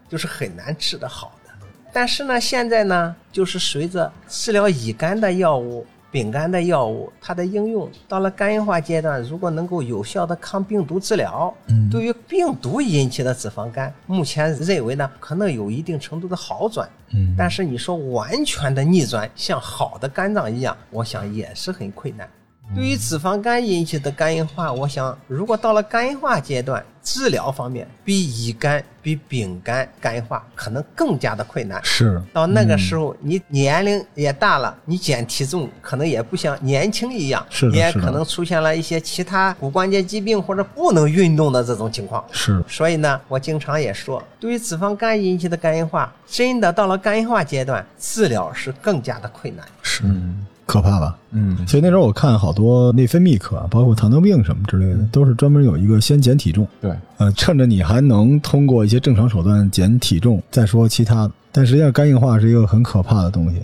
[0.08, 1.52] 就是很难治得好的。
[1.92, 11.54] 但是呢，现在呢，就是随着治疗乙肝的药物、丙肝的药物，它的应用到了肝硬化阶段，如果能够有效的抗病毒治疗，
[11.90, 16.88] 对于病毒引起的脂肪肝，目前认为呢，可能有一定程度的好转。
[17.14, 22.28] 嗯但是你说完全的逆转，像好的肝脏一样，我想也是很困难。
[22.74, 31.78] 对于脂肪肝引起的肝硬化，我想如果到了肝硬化阶段，治疗方面比乙肝、比丙肝肝硬化可能更加的困难。
[31.85, 42.24] 是，到那个时候，你年龄也大了，你减体重可能也不像年轻一样，也可能出现了一些其他骨关节疾病或者不能运动的这种情况。
[42.30, 49.66] 是，所以呢，我经常也说，对于脂肪肝引起的肝硬化，真的到了肝硬化阶段，治疗是更加的困难。
[49.82, 50.04] 是，
[50.72, 51.14] 可怕吧？
[51.32, 61.32] 嗯，所以那时候我看好多内分泌科，包括糖尿病什么之类的，都是专门有一个先减体重，对，呃，趁着你还能通过一些正常手段减体重，再说其他的。
[61.52, 63.61] 但实际上，肝硬化是一个很可怕的东西。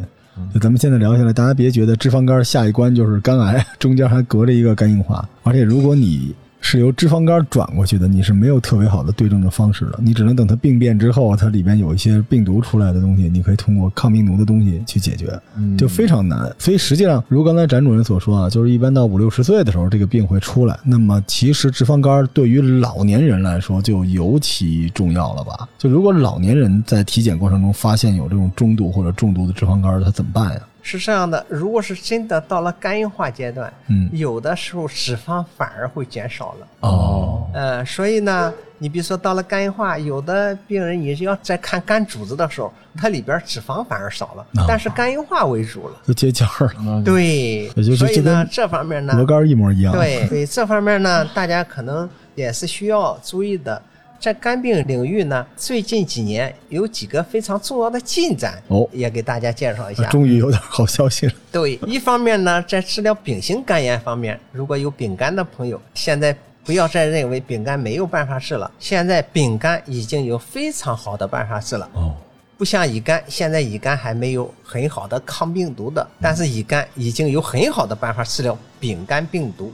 [0.52, 5.26] 就咱们现在聊下来，大家别觉得脂肪肝下一关就是肝癌，中间还隔着一个肝硬化。
[5.42, 15.38] 而且，如果你是由脂肪肝转过去的，你是没有特别好的对症的方式的，你只能等它病变之后，它里边有一些病毒出来的东西，你可以通过抗病毒的东西去解决。
[15.78, 16.52] 就非常难。
[16.58, 20.78] 所以实际上，如刚才展主任所说啊，就是一般到五六十岁的时候，这个病会出来。
[20.84, 25.68] 那么其实脂肪肝对于老年人来说就尤其重要了吧？
[25.78, 30.60] 就如果老年人在体检过程中发现有这种中度或者重度的脂肪肝，他怎么办呀？
[30.88, 36.66] 是这样的，如果是真的到了肝硬化阶段，嗯有的时候脂肪反而会减少了。
[36.80, 45.94] 哦，呃，所以呢，你比如说到了肝硬化，有的病人你是要在看肝组织的时候，它里边脂肪反而少了，哦但是肝硬化为主了。
[46.06, 53.82] 就结痂了，嗯，对，也就是所以呢这方面呢，鹅肝一模一样。，对对，这方面呢，大家可能也是需要注意的。
[54.20, 60.04] 在肝病领域呢，最近几年有几个非常重要的进展，哦也给大家介绍一下。
[60.08, 61.32] 终于有点好消息了。
[61.52, 71.88] 对，一方面呢，在治疗丙型肝炎方面，如果有丙肝的朋友，现在不要再认为丙肝没有办法治了，现在丙肝已经有非常好的办法治了。
[71.94, 72.14] 哦，
[72.58, 79.72] 不像乙肝，现在乙肝还没有很好的抗病毒的，但是乙肝已经有很好的办法治疗丙肝病毒，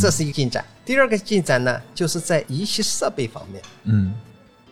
[0.00, 0.64] 这是一个进展。
[0.84, 4.14] 第二个进展呢，就是在仪器设备方面嗯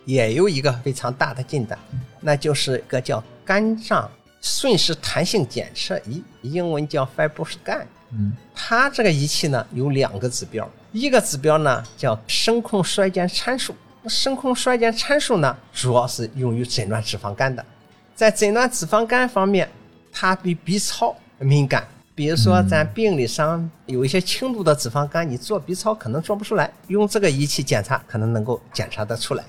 [0.05, 1.77] 也有一个非常大的进展，
[2.19, 4.09] 那就是一个叫肝脏
[4.41, 7.85] 瞬时弹性检测仪，英文叫 FibroScan。
[8.11, 13.75] 嗯它这个仪器呢有两个指标，一个指标呢叫声控衰减参数。
[14.07, 17.65] 声控衰减参数呢，主要是用于诊断脂肪肝的。
[18.13, 19.67] 在诊断脂肪肝方面，
[20.11, 21.87] 它比 B 超敏感。
[22.15, 29.43] 比如说，咱病理上有一些轻度的脂肪肝，你做 B 超可能做不出来，用这个仪器检查可能能够检查得出来。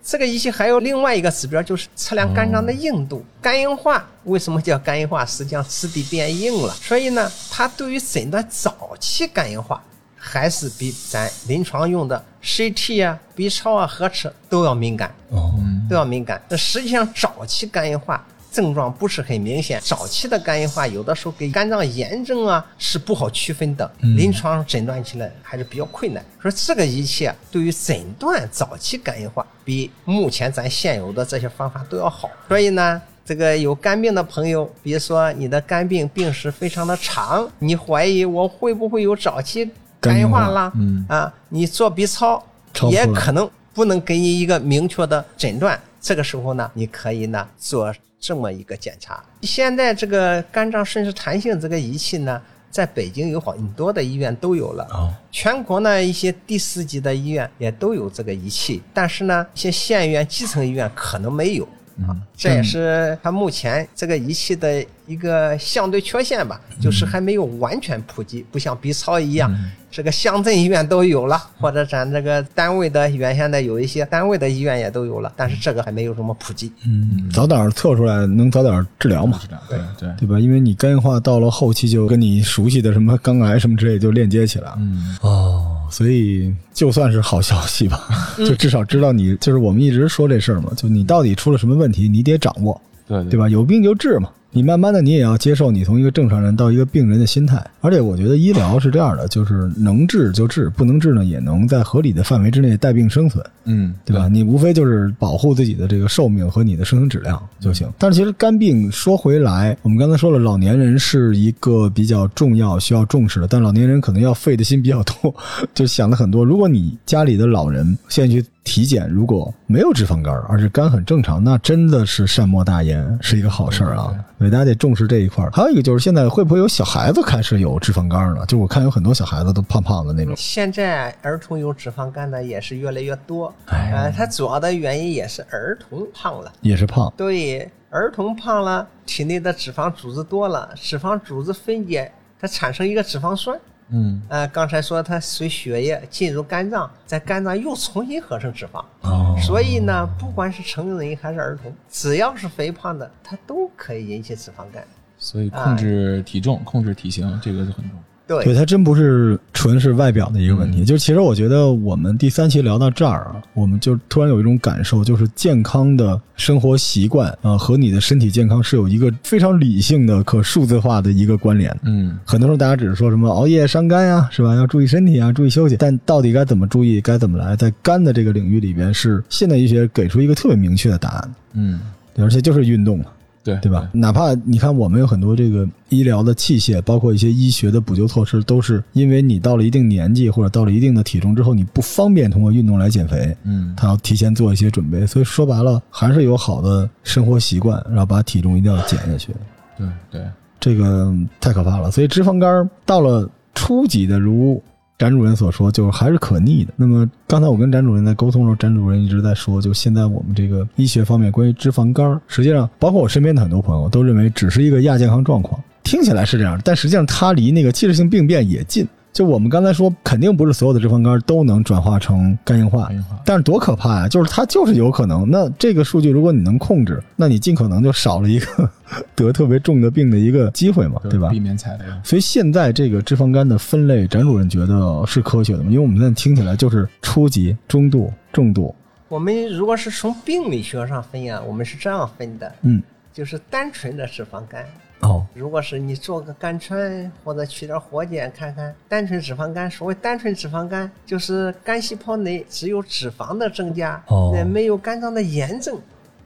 [0.00, 3.24] 这个仪器还有另外一个指标，就是测量肝脏的硬度。
[3.42, 5.26] 肝硬化为什么叫肝硬化？
[5.26, 9.82] 实际上质地变硬了，所以呢，它对于诊断早期肝硬化，
[10.16, 15.52] 还是比咱临床用的 CT 啊、B 超啊、核磁都要敏感，哦，
[15.90, 16.40] 都要敏感。
[16.48, 18.24] 那实际上早期肝硬化
[18.56, 26.24] 症状不是很明显，早期的肝硬化有的时候跟肝脏炎症啊是不好区分的，临床诊断起来还是比较困难。
[26.40, 32.30] 说这个仪器啊，对于诊断早期肝硬化，比目前咱现有的这些方法都要好。
[32.48, 33.02] 所以呢。
[33.28, 39.68] 这个有肝病的朋友，比如说你的肝病病史非常的长，你怀疑我会不会有早期
[40.00, 40.70] 肝硬化啦？
[40.76, 42.40] 嗯啊，你做 B 超
[42.88, 45.76] 也可能不能给你一个明确的诊断。
[46.00, 47.92] 这个时候呢，你可以呢做
[48.26, 49.22] 这么一个检查。
[49.42, 54.84] 现在这个肝脏顺势弹性这个仪器呢，在北京有很多的医院都有了。
[54.90, 61.68] 哦，全国呢一些第四级的医院也都有这个仪器，但是呢，一些县医院、基层医院可能没有。
[62.02, 69.50] 啊，这也是它目前这个仪器的一个相对缺陷吧，就是还没有完全普及，不像 B 超一样，
[69.90, 76.70] 这个乡镇医院都有了，或者咱这个单位的原先的有一些单位的医院也都有了，但是这个还没有什么普及。
[76.84, 80.38] 嗯，早点测出来能早点治疗嘛，对对，对吧？
[80.38, 84.74] 因为你肝硬化到了后期，就跟你熟悉的什么肝癌什么之类就链接起来了。
[84.78, 88.08] 嗯哦，所以就算是好消息吧，
[88.38, 93.48] 就至少知道你就是我们一直说这事儿嘛，就你到底出了什么问题，你得掌握，对对吧？
[93.48, 94.30] 有病就治嘛。
[94.56, 97.62] 你慢慢的，你也要接受你从一个正常人到一个病人的心态。
[97.82, 103.44] 而且我觉得医疗是这样的，就是能治就治，不能治呢，也能在合理的范围之内带病生存。
[103.66, 104.28] 嗯，对吧？
[104.28, 107.86] 你无非就是保护自己的这个寿命和你的生存质量就行。
[107.98, 115.34] 但是其实肝病说回来，我们刚才说了，老年人是一个比较重要、需要重视的，但老年人可能要费的心比较多，
[115.74, 116.42] 就想的很多。
[116.42, 124.12] 如果你家里的老人现在去体检，如果没有脂肪肝，而是肝很正常，那真的是善莫大焉，是一个好事儿啊。
[124.38, 125.50] 所以大家得重视这一块儿。
[125.52, 128.44] 还有一个就是现在会不会有小孩子开始有脂肪肝了？
[128.46, 130.34] 就我看有很多小孩子都胖胖的那种。
[130.36, 136.52] 现在儿童有脂肪肝的也是越来越多，哎呃，它主要的原因也是儿童胖了。
[136.60, 142.10] 也是胖，对，儿童胖了，体内的脂肪组织多了，脂肪组织分解，
[142.40, 143.56] 它产生一个脂肪酸。
[143.90, 148.84] 嗯呃，刚才说它随血液进入肝脏，在肝脏又重新合成脂肪。
[149.02, 154.82] 哦所以呢，不管是成人还是儿童，只要是肥胖的，它都可以引起脂肪肝。
[155.18, 158.05] 所以控制体重、控制体型，这个就很重要。
[158.26, 160.84] 对，对，它真不是纯是外表的一个问题。
[160.84, 171.74] 就其实我觉得我们第三期聊到这儿啊，我们就突然有一种感受，就是健康的生活习惯啊、呃和你的身体健康是有一个非常理性的、可数字化的一个关联。
[171.84, 174.54] 嗯很多时候大家只是说什么熬夜伤肝呀，是吧？
[174.54, 175.76] 要注意身体啊，注意休息。
[175.76, 181.80] 但到底该怎么注意，该怎么来，在肝的这个领域里边，是现代医学给出一个特别明确的答案，嗯，
[182.18, 183.04] 而且就是运动嘛。
[183.46, 183.88] 对对吧？？
[183.92, 195.06] 哪怕你看，我们有很多这个医疗的器械，包括一些医学的补救措施，都是因为你到了一定年纪或者到了一定的体重之后，你不方便通过运动来减肥，嗯他要提前做一些准备。
[195.06, 199.32] 所以说白了，还是有好的生活习惯，然后把体重一定要减下去。
[199.78, 200.22] 对对，
[200.58, 201.90] 这个太可怕了。
[201.90, 204.60] 所以脂肪肝到了初级的，如
[204.98, 206.72] 展主任所说，就是还是可逆的。
[206.76, 218.86] 那么刚才我跟展主任在沟通的时候，展主任一直在说，就现在我们这个医学方面关于脂肪肝，实际上包括我身边的很多朋友都认为只是一个亚健康状况，听起来是这样，但实际上它离那个器质性病变也近。
[219.16, 224.06] 就我们刚才说，肯定不是所有的脂肪肝都能转化成肝硬化硬化，但是多可怕呀！
[224.06, 225.26] 就是它就是有可能。
[225.30, 228.70] 那这个数据如果你能控制，那你尽可能就少了一个
[229.16, 231.30] 得特别重的病的一个机会嘛，对吧？
[231.30, 231.84] 避免踩雷。
[232.04, 235.70] 所以现在这个脂肪肝的分类，展主任觉得是科学的吗？
[235.70, 238.74] 因为我们现在听起来就是初级、中度、重度。
[239.08, 242.82] 我们如果是从病理学上分呀，我们是这样分的，嗯，
[243.14, 244.62] 就是单纯的脂肪肝。
[245.00, 254.32] 哦，如果是你做个肝穿或者取点活检看看，单纯脂肪肝，所谓单纯脂肪肝，就是肝细胞内只有脂肪的增加，哦。
[254.34, 255.78] 呃没有肝脏的炎症。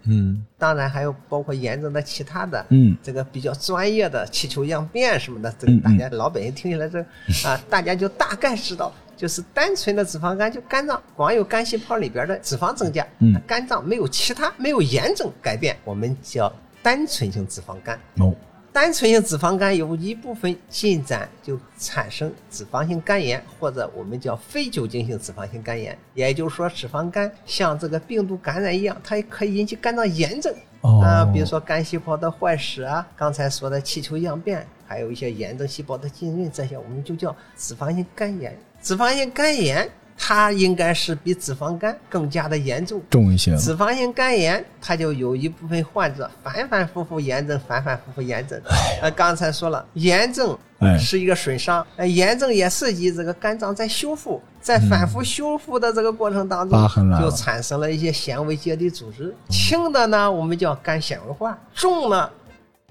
[0.05, 0.45] 嗯。
[0.57, 7.01] 当然还有包括炎症的其他的，嗯，这个比较专业的气球样变什么的，这个嗯大家老百姓听起来这
[7.47, 13.35] 啊，大家就大概知道，就是单纯的脂肪肝，就肝脏光有肝细胞里边的脂肪增加，嗯。
[13.47, 16.51] 肝脏没有其他没有炎症改变，我们叫
[16.83, 17.99] 单纯性脂肪肝。
[18.19, 18.35] 哦，
[18.73, 25.99] 单纯性脂肪肝有一部分进展就产生脂肪性肝炎，或者我们叫非酒精性脂肪性肝炎。
[26.15, 38.57] 也就是说，脂肪肝像这个病毒感染一样，它也可以引起肝脏炎症哦啊、比如说肝细胞的坏死啊，刚才说的气球样变，还有一些炎症细胞的浸润，这些我们就叫脂肪性肝炎。
[38.81, 39.91] 脂肪性肝炎
[40.23, 43.01] 它应该是比脂肪肝更加的严重。
[43.09, 43.57] 重一些。
[43.57, 48.61] 脂肪性肝炎，它就有一部分患者反反复复炎症，反反复复炎症。
[49.01, 56.79] 呃，刚才说了，炎症哎是一个损伤，呃，炎症也涉及这个肝脏在修复，在反复修复的这个过程当中
[57.19, 59.35] 就产生了一些纤维结缔组织。
[59.49, 62.29] 轻的呢，我们叫肝纤维化；重呢，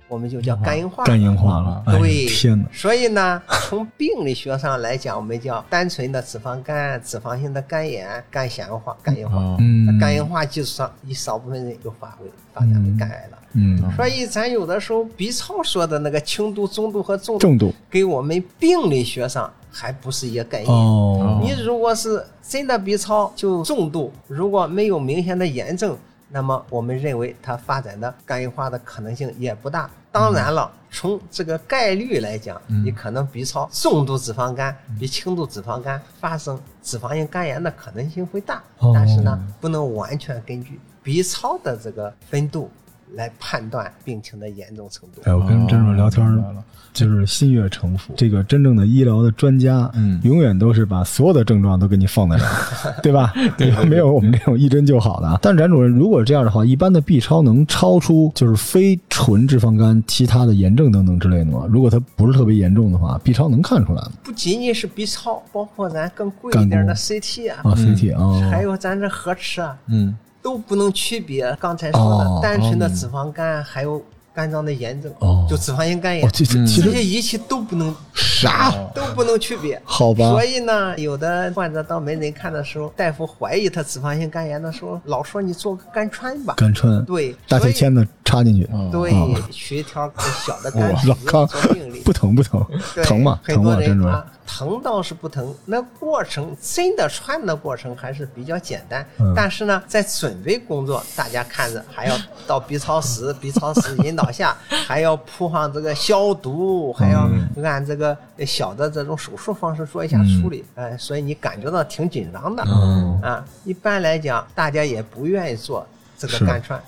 [0.10, 1.06] 我们就叫肝硬化。
[1.06, 2.66] 肝硬化了，哎对，天哪！
[2.74, 9.38] 所以呢， 从病理学上来讲，我们叫单纯的脂肪肝、脂肪性的肝炎、肝纤维化、肝硬化。
[9.38, 13.38] 哦嗯肝硬化基础上，一少部分人就发挥发展为肝癌了。
[13.54, 20.72] 嗯，所以咱有的时候 B 超说的那个轻度、中度和重度，重度跟我们病理学上还不是一个概念。
[20.72, 25.98] 哦，你如果是真的 B 超就重度，如果没有明显的炎症，
[26.30, 29.90] 那么我们认为它发展的肝硬化的可能性也不大。
[30.12, 38.92] 当然了，从这个概率来讲，你可能 B 超重度脂肪肝比轻度脂肪肝发生脂肪性肝炎的可能性会大，哦。
[38.94, 42.72] 但是呢，不能完全根据 B 超的这个分度
[43.14, 45.22] 来判断病情的严重程度。
[45.24, 48.14] 哎，我跟真主聊天儿明白了就是心悦诚服。
[48.18, 53.32] 这个真正的医疗的专家，嗯永远都是把所有的症状都给你放在这儿， 对吧？
[53.58, 55.38] 对，没有我们这种一针就好的啊。
[55.42, 61.66] 但是冉主任，如果这样的话，一般的 B 超能超出就是非纯脂肪肝其他的炎症等等之类的吗？
[61.70, 64.12] 如果它不是特别严重的话，B 超能看出来吗？
[64.24, 74.02] 不仅仅是 B 超，包括咱更贵一点的 CT 啊，啊，CT 啊，还有咱这核磁啊，嗯都不能区别刚才说的哦单纯的脂肪肝，还有
[74.34, 78.72] 肝脏的炎症，哦就脂肪性肝炎，哦，这些仪器都不能啥？
[78.96, 79.82] 都不能区别。
[79.84, 86.54] 好吧所，以呢，有的患者到门诊看的时候，大夫怀疑他脂肪性肝炎的时候，老说你做个肝穿吧。
[86.56, 90.10] 肝穿，对，大铁签子插进去，嗯对哦，取一条
[90.46, 92.00] 小的肝，老康做病理。
[92.06, 92.66] 不疼不疼，
[93.04, 93.40] 疼吗？
[93.44, 93.88] 很多疼吗？
[93.88, 99.06] 人啊，疼倒是不疼，那过程真的穿的过程还是比较简单。
[99.20, 110.66] 嗯但是呢，在准备工作，大家看着还要到 B 超室，B 超室引导下， 还要铺上这个消毒，还要嗯按这个小的这种手术方式做一下处理。
[110.74, 112.64] 哎，所以你感觉到挺紧张的。
[112.66, 115.86] 嗯啊，一般来讲，大家也不愿意做
[116.18, 116.82] 这个是肝穿。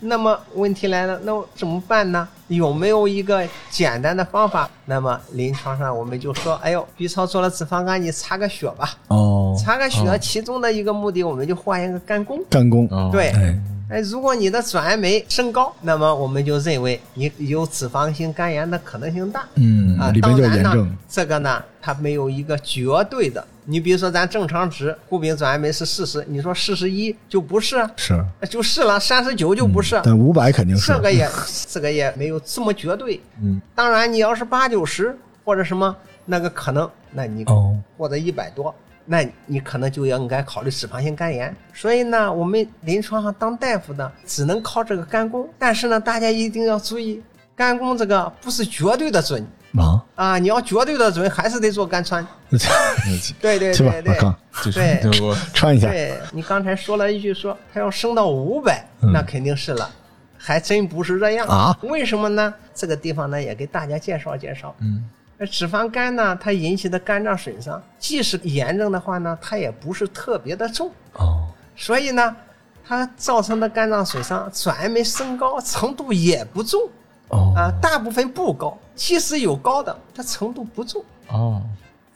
[0.00, 2.26] 那么问题来了，那我怎么办呢？
[2.48, 4.68] 有没有一个简单的方法？
[4.86, 8.94] 那么临床上我们就说，哎呦，B 超做了脂肪肝，你查个血吧。
[9.08, 12.40] 哦，查个血，其中的一个目的，我们就换一个肝功。
[12.48, 13.58] 肝功，哦对，哎，
[13.90, 19.46] 哎，如果你的转氨酶升高，那么我们就认为你有脂肪性肝炎的可能性大。
[19.54, 23.44] 嗯啊，，当然呢炎症，，这个呢，它没有一个绝对的。
[23.64, 31.28] 你比如说，咱正常值固丙转氨酶是四十，你说四十一就不是啊，是，就是了，三十九就不是，但五百肯定是这个也
[31.68, 33.20] 这个也没有这么绝对。
[33.42, 35.94] 嗯，当然，你要是八九十或者什么
[36.26, 38.74] 那个可能，那你哦，或者一百多，
[39.10, 41.54] 那你可能就应该考虑脂肪性肝炎。
[41.72, 47.22] 所以呢，我们临床上当大夫的只能靠这个肝功，但是呢，大家一定要注意，
[47.56, 49.42] 肝功这个不是绝对的准
[49.78, 52.26] 啊，啊，你要绝对的准，还是得做肝穿。
[52.50, 52.58] 对
[53.58, 59.90] 对对，对对我穿一下，对你刚才说了一句说他要升到五百、嗯那肯定是了，
[60.36, 61.78] 还真不是这样啊？
[61.82, 62.52] 为什么呢？
[62.74, 64.74] 这个地方呢也给大家介绍介绍。
[64.80, 65.08] 嗯
[65.38, 72.36] 那脂肪肝呢，它引起的肝脏损伤，即使炎症的话呢，它也不是特别的重，哦，所以呢，
[72.84, 76.80] 它造成的肝脏损伤，转氨酶升高程度也不重
[77.28, 81.04] 哦，啊，大部分不高，即使有高的，它程度不重。
[81.28, 81.62] 哦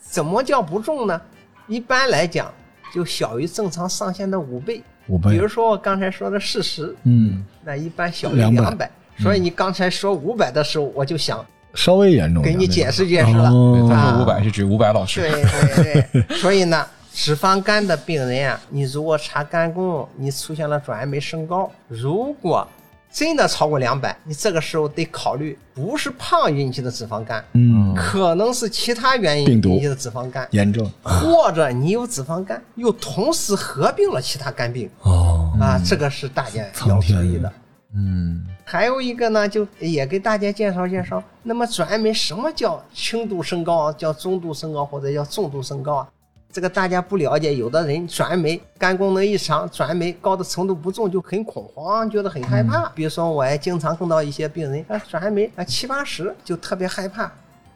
[0.00, 1.18] 怎么叫不重呢？
[1.66, 2.52] 一般来讲，
[2.92, 4.82] 就小于正常上限的五倍。
[5.06, 8.90] 五倍比如，说我刚才说的四十，嗯，那一般小于200两百。
[9.18, 11.42] 所以你刚才说五百的时候，我就想
[11.74, 13.50] 稍微严重，给你解释解释了。
[13.50, 13.88] 哦。
[13.90, 22.66] 他啊说五百是指五百老师，对对对，所以呢，脂肪肝的病人啊，你如果查肝功，你出现了转氨酶升高，如果
[23.10, 34.88] 真的超过两百，你这个时候得考虑不是胖引起的脂肪肝，嗯，可能是其他原因引起的脂肪肝，炎症，或者你有脂肪肝，又同时合并了其他肝病。
[35.02, 37.52] 哦，啊，这个是大家要注意的。
[37.94, 41.22] 嗯还有一个呢，就也给大家介绍介绍。
[41.42, 46.08] 那么转氨酶什么叫轻度升高，叫中度升高，或者叫重度升高啊？
[46.50, 52.88] 这个大家不了解，有的人转氨酶肝功能异常，转氨酶高的程度不重，就很恐慌，觉得很害怕。
[52.90, 57.30] 比如说，我还经常碰到一些病人，啊，转氨酶啊七八十就特别害怕。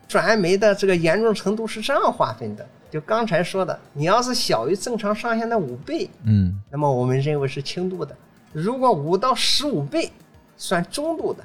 [0.06, 8.14] 转氨酶的这个严重程度是这样划分的，就刚才说的，你要是小于正常上限的五倍，嗯那么我们认为是轻度的；
[8.57, 10.11] 如果五到十五倍，
[10.57, 11.44] 算中度的。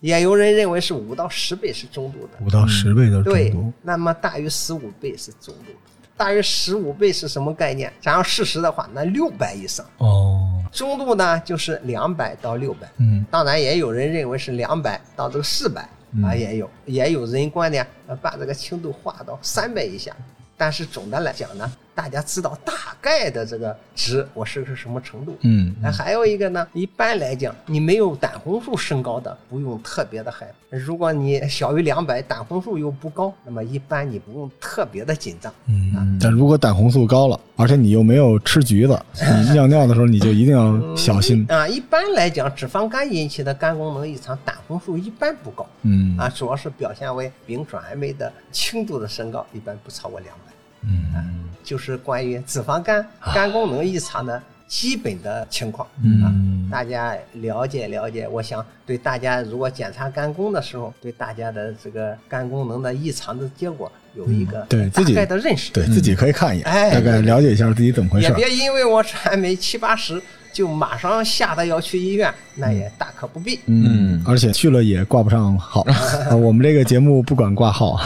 [0.00, 3.52] 也有人认为是五到十倍是中度的，五到十倍的重对，，
[3.82, 5.78] 那么大于十五倍是中度的。
[6.16, 7.92] 大于十五倍是什么概念？
[8.00, 9.84] 假如事实的话，那六百以上。
[9.98, 12.88] 哦，中度呢就是两百到六百。
[12.98, 15.88] 嗯当然也有人认为是两百到这个四百
[16.22, 20.14] 啊，也有也有人观点呃把这个轻度划到三百以下。
[20.56, 25.34] 但是总的来讲呢，大家知道大概的这个值我是个什么程度。
[25.40, 30.76] 嗯那还有一个呢，一般来讲，你没有胆红素升高的，不用特别的害怕。
[30.76, 35.50] 如果你小于两百，胆红素又不高，那么一般你不用特别的紧张。
[35.68, 39.00] 嗯，但如果胆红素高了，而且你又没有吃橘子，
[39.42, 41.46] 你尿尿的时候你就一定要小心。
[41.48, 45.66] 啊，一般来讲，脂肪肝引起的肝功能异常，胆红素一般不高。
[45.82, 50.52] 嗯啊，主要是表现为丙转氨酶的轻度的升高，一般不超过两百。
[50.88, 53.04] 嗯就是关于脂肪肝、
[53.34, 55.86] 肝功能异常的基本的情况。
[56.24, 56.32] 啊
[56.68, 65.72] 大家了解了解，我想对大家如果检查肝功的时候，对大家的这个肝功能的异常的结果有一个大对自己概的认识。
[65.72, 68.34] 对自己可以看一眼，哎大概了解一下自己怎么回事也。
[68.34, 70.20] 别因为我传媒七八十
[70.56, 73.60] 就马上吓得要去医院，那也大可不必。
[73.66, 75.94] 嗯，而且去了也挂不上号啊。
[76.34, 78.00] 我们这个节目不管挂号，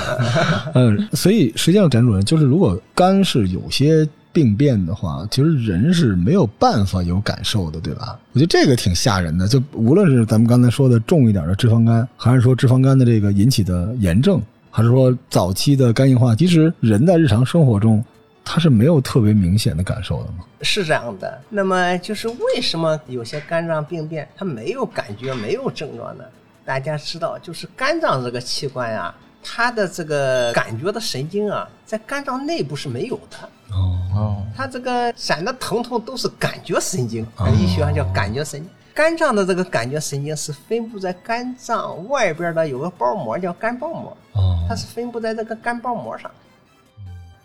[0.74, 8.18] 嗯， 所以实际上，展主任就是，如果肝是有些病变的话，其实人是没有办法有感受的，对吧？
[8.32, 9.46] 我觉得这个挺吓人的。
[9.46, 14.42] 就无论是咱们刚才说的重一点的脂肪肝，还是说脂肪肝的这个引起的炎症，
[14.72, 18.04] 还是说早期的肝硬化，其实人在日常生活中
[18.44, 20.44] 他是没有特别明显的感受的吗。
[20.62, 26.24] 是这样的，那么就是为什么有些肝脏病变它没有感觉、没有症状呢？
[26.64, 33.48] 大家知道，就是肝脏这个器官呀、它的这个感觉的神经啊，在肝脏内部是没有的。
[33.70, 37.26] 哦，哦，它这个闪的疼痛都是感觉神经，
[37.58, 38.68] 医学上叫感觉神经。
[38.92, 46.30] 肝脏的这个感觉神经是分布在肝脏外边的有个包膜叫肝包膜，哦它是分布在这个肝包膜上。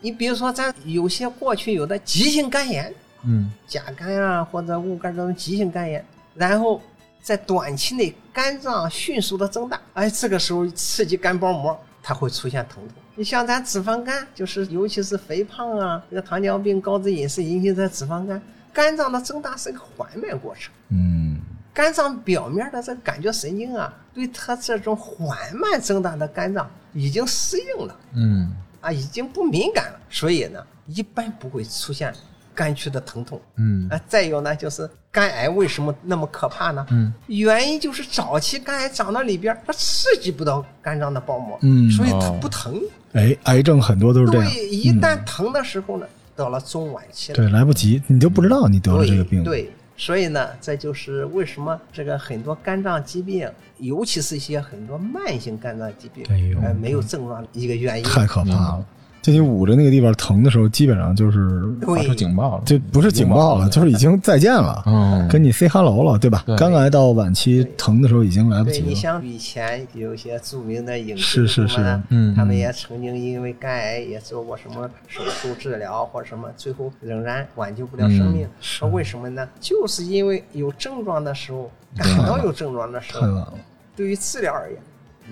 [0.06, 2.94] 你比如说，咱有些过去有的急性肝炎，
[3.24, 6.80] 嗯甲肝啊或者戊肝这种急性肝炎，然后
[7.24, 12.96] 在短期内肝脏迅速的增大，哎，这个时候刺激肝包膜，它会出现疼痛。
[13.16, 18.40] 你像咱脂肪肝，就是尤其是肥胖啊，这个糖尿病、高脂饮食引起的脂肪肝，
[18.72, 20.72] 肝脏的增大是个缓慢过程。
[20.90, 21.40] 嗯
[21.74, 28.00] 肝脏表面的这个感觉神经啊，对它这种缓慢增大的肝脏已经适应了。
[28.14, 28.56] 嗯
[28.86, 32.14] 啊，已经不敏感了，所以呢，一般不会出现
[32.54, 33.42] 肝区的疼痛。
[33.56, 36.86] 嗯啊，再有呢，就是肝癌为什么那么可怕呢？
[36.92, 42.80] 嗯，原因就是早期肝癌长到里边，它刺激不到肝脏的包膜，嗯所以它哦不疼。
[43.14, 44.52] 哎，癌症很多都是这样。
[44.52, 46.06] 对，一旦疼的时候呢，
[46.36, 47.36] 到了中晚期了。
[47.36, 49.44] 对，来不及，你就不知道你得了这个病。
[49.44, 58.04] 对，对，所以呢，这就是为什么这个很多肝脏疾病，尤其是一些很多慢性肝脏疾病，哎呃，没有症状的一个原因。
[58.04, 58.86] 太可怕了。
[59.26, 61.50] 就你捂着那个地方疼的时候，基本上就是
[61.82, 63.58] 发出，警报了，就不是警报。
[63.58, 65.28] 了，就是已经再见了，嗯。
[65.28, 66.44] 跟你 say hello 了，对吧？
[66.46, 66.56] 对。
[66.58, 68.86] 肝癌到晚期疼的时候已经来不及了。
[68.88, 72.36] 你像以前有一些著名的影是是星什么的是，嗯。
[72.36, 78.48] 他们也曾经因为肝癌也做过什么手术治疗或者什么，最后仍然挽救不了生命。
[78.84, 78.92] 嗯。
[78.92, 79.48] 为什么呢？
[79.60, 83.54] 就是因为有症状的时候，感到有症状的时候，太晚了，
[83.96, 84.80] 对于治疗而言，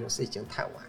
[0.02, 0.80] 有时已经太晚了。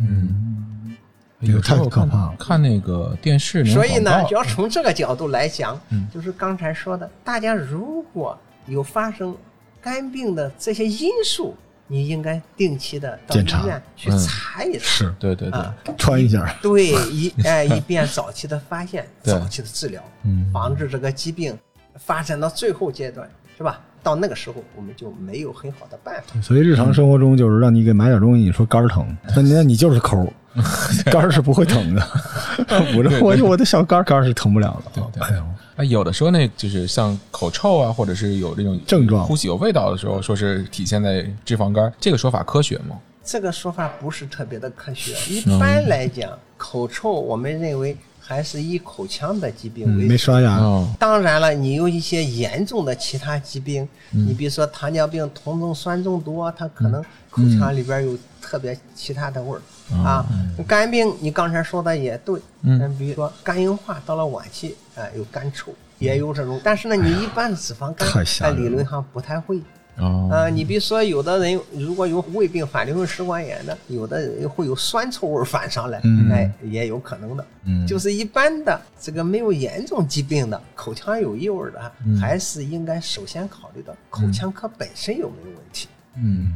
[0.00, 0.96] 嗯，
[1.44, 2.34] 有时候看可怕了。
[2.38, 9.36] 看那个电视所以呢只，要从这个角度来讲嗯，就是刚才说的，大家如果有发生
[9.80, 11.54] 肝病的这些因素，
[11.86, 14.84] 你应该定期的到医院去嗯查一查。
[14.84, 15.14] 是。
[15.18, 16.54] 对对对，啊，穿一下。
[16.62, 20.50] 对， 以哎以便早期的发现、早期的治疗，嗯。
[20.52, 21.56] 防止这个疾病
[21.96, 23.80] 发展到最后阶段，是吧？
[24.02, 26.38] 到那个时候，我们就没有很好的办法。
[26.42, 30.30] 所以日常生活中就是让你给买点东西，你说肝儿疼，那那你就是抠，
[31.10, 32.02] 肝儿是不会疼的。
[32.96, 35.02] 我这我我的小肝儿肝儿是疼不了的。
[35.12, 35.38] 对对
[35.76, 42.96] 哎有的时候那就是像口臭啊，或者是有这种症状呼吸有味道的时候，说是体现在脂肪肝，这个说法科学吗？
[43.24, 45.12] 这个说法不是特别的科学。
[45.28, 50.08] 一般来讲，口臭我们认为还是以口腔的疾病嗯，为主。
[50.10, 53.82] 没刷牙，哦，当然了，你有一些严重的其他疾病，
[54.12, 59.60] 嗯你比如说糖尿病酮症酸中毒啊，它可能口腔里边有特别其他的味儿、
[59.92, 60.24] 啊。
[60.66, 66.60] 肝病你刚才说的也对，嗯，比如说肝硬化到了晚期，啊、有肝臭，也有这种。
[66.62, 69.60] 但是呢，你一般的脂肪肝，在哎，理论上不太会。
[69.96, 77.46] 哦，啊，你比如说，有的人如果有胃病、反流性食管炎的，有的人会有酸臭味儿反上来，嗯哎，也有可能的。
[77.64, 85.88] 嗯就是一般的这个没有严重疾病的，口腔有异味儿的，嗯还是应该首先考虑到口腔科本身有没有问题。
[86.16, 86.52] 嗯，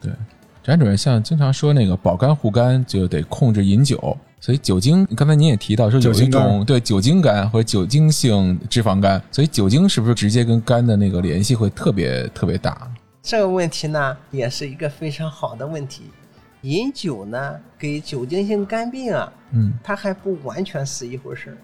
[0.00, 0.12] 对，
[0.64, 12.90] 翟主任像经常说那个保肝护肝就得控制饮酒，所以酒精，刚才您也提到说有一酒精肝种对酒精肝或者酒精性脂肪肝，所以酒精是不是直接跟肝的那个联系会特别特别大？
[13.22, 16.04] 这个问题呢，也是一个非常好的问题。
[16.62, 21.56] 饮酒呢，给酒精性肝病啊，嗯它还不完全是一回事儿。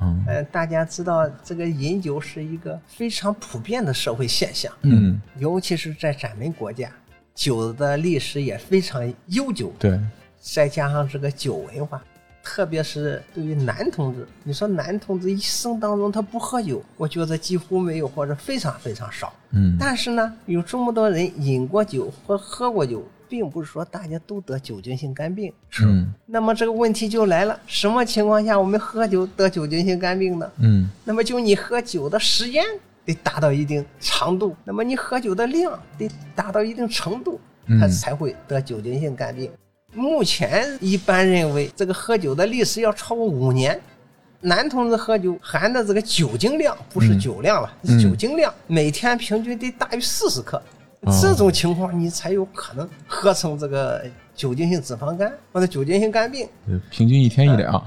[0.00, 6.90] 嗯呃，大家知道这个饮酒是一个非常普遍的社会现象，嗯，尤其是在咱们国家，
[7.40, 9.98] 酒的历史也非常悠久，对，
[10.42, 11.98] 再加上这个酒文化，
[12.42, 19.32] 特别是对于男同志，你说男同志一生当中他不喝酒，我觉得几乎没有或者非常非常少。
[19.52, 25.50] 嗯但是呢，有这么多人饮过酒或喝过酒，并不是说大家都得酒精性肝病。
[25.82, 30.52] 嗯那么这个问题就来了，什么情况下我们喝酒得酒精性肝病呢？
[30.58, 32.62] 嗯那么就你喝酒的时间
[33.12, 39.50] 得达到一定长度，那么你喝酒的量得达到一定程度，它嗯才会得酒精性肝病。
[39.92, 43.80] 目前一般认为，这个喝酒的历史要超过五年。
[44.42, 50.56] 男同志喝酒含的这个酒精量不是酒量了，嗯是酒精量，每天平均得大于四十克。
[51.02, 54.02] 哦这种情况你才有可能喝成这个
[54.34, 56.48] 酒精性脂肪肝或者酒精性肝病。
[56.66, 57.82] 对平均一天一两，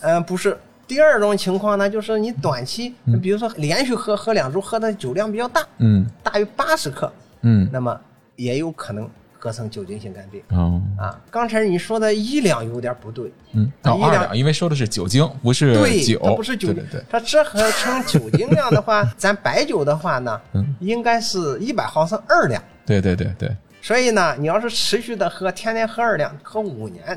[0.00, 0.58] 嗯，不是。
[0.86, 6.06] 第二种情况呢，就是你短期，比如说连续喝喝两周，喝的酒量比较大，嗯。
[6.22, 7.12] 大于八十克，
[7.42, 7.68] 嗯。
[7.72, 7.98] 那么
[8.36, 9.08] 也有可能
[9.38, 10.40] 合成酒精性肝病。
[10.50, 10.80] 哦。
[10.96, 11.18] 啊。
[11.30, 20.74] 刚才你说的一两有点不对，嗯哦一两二两，因为说的是酒精，不是对，酒，它不是酒，对对对，它折合成酒精量的话， 咱白酒的话呢，嗯。
[20.80, 22.62] 应该是一百毫升二两。
[22.86, 23.56] 对对对对，
[23.86, 27.16] 所以呢，你要是持续的喝，天天喝二两，喝五年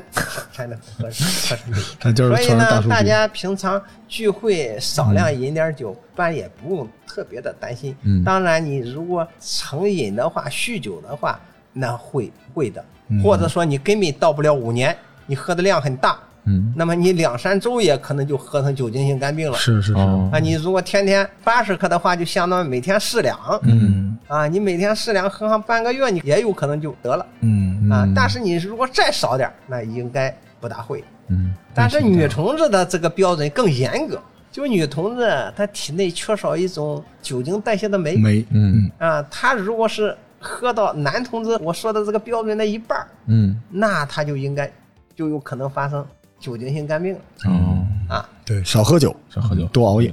[0.52, 1.80] 才能喝喝成这个。
[2.04, 7.96] 那就是所以呢，大家平常聚会少量饮点酒，一般也不用特别的担心。
[8.02, 8.22] 嗯。
[8.22, 11.40] 当然，你如果成瘾的话，酗酒的话，
[11.72, 12.84] 那会会的，
[13.20, 14.96] 或者说你根本到不了五年，
[15.26, 19.56] 你喝的量很大，嗯那么你两三周也可能就喝成酒精性肝病了。
[19.58, 23.38] 是是是，哦啊，你如果天天八十克的话，就相当于每天四两。
[23.62, 28.14] 嗯啊，你每天四两喝上半个月，你也有可能就得了嗯啊嗯。
[28.14, 31.02] 但是你如果再少点，那应该不大会。
[31.28, 34.20] 嗯，但是女同志的这个标准更严格，
[34.50, 44.70] 就女同志她体内缺少一种酒精代谢的酶酶嗯啊，她如果是喝到男同志我说的这个标准的一半儿，嗯那她就应该
[45.14, 46.04] 就有可能发生
[46.40, 48.28] 酒精性肝病了哦，啊。
[48.44, 50.12] 对，少喝酒，少喝酒多熬夜。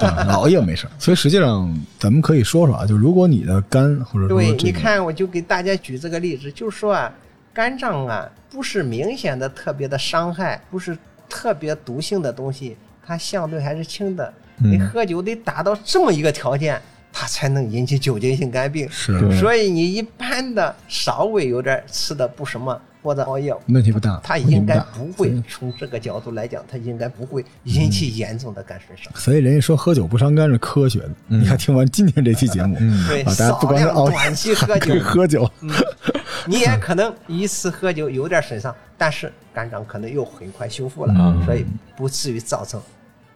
[0.00, 7.12] 对 熬夜没事，所以实际上咱们可以说说啊，就如果你的肝或者说对，你看，我就给大家举这个例子，就是说啊，
[7.52, 10.98] 肝脏啊不是明显的特别的伤害，不是
[11.28, 12.76] 特别毒性的东西，
[13.06, 14.26] 它相对还是轻的。
[14.58, 16.80] 嗯你喝酒得达到这么一个条件，
[17.12, 18.88] 它才能引起酒精性肝病。
[18.90, 24.18] 是所以你一般的稍微有点吃的不什么或者熬夜，问题不大。
[24.24, 29.12] 他应该不会从这个角度来讲，他应该不会引起严重的肝损伤。
[29.14, 31.10] 所以人家说喝酒不伤肝是科学的。
[31.26, 35.50] 你看，听完今天这期节目，嗯对，啊，大家少不光是熬量短期喝酒，喝酒，
[36.48, 42.80] 你也可能一次喝酒有点损伤，但是肝脏可能又很快修复了，嗯所以不至于造成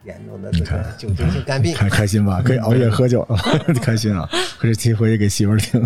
[0.05, 1.75] 严重的这个酒精性肝病。
[1.75, 2.41] 开开心吧？
[2.43, 3.37] 可以熬夜喝酒了
[3.83, 4.27] 开心啊！
[4.63, 5.81] 这期回去给媳妇儿听。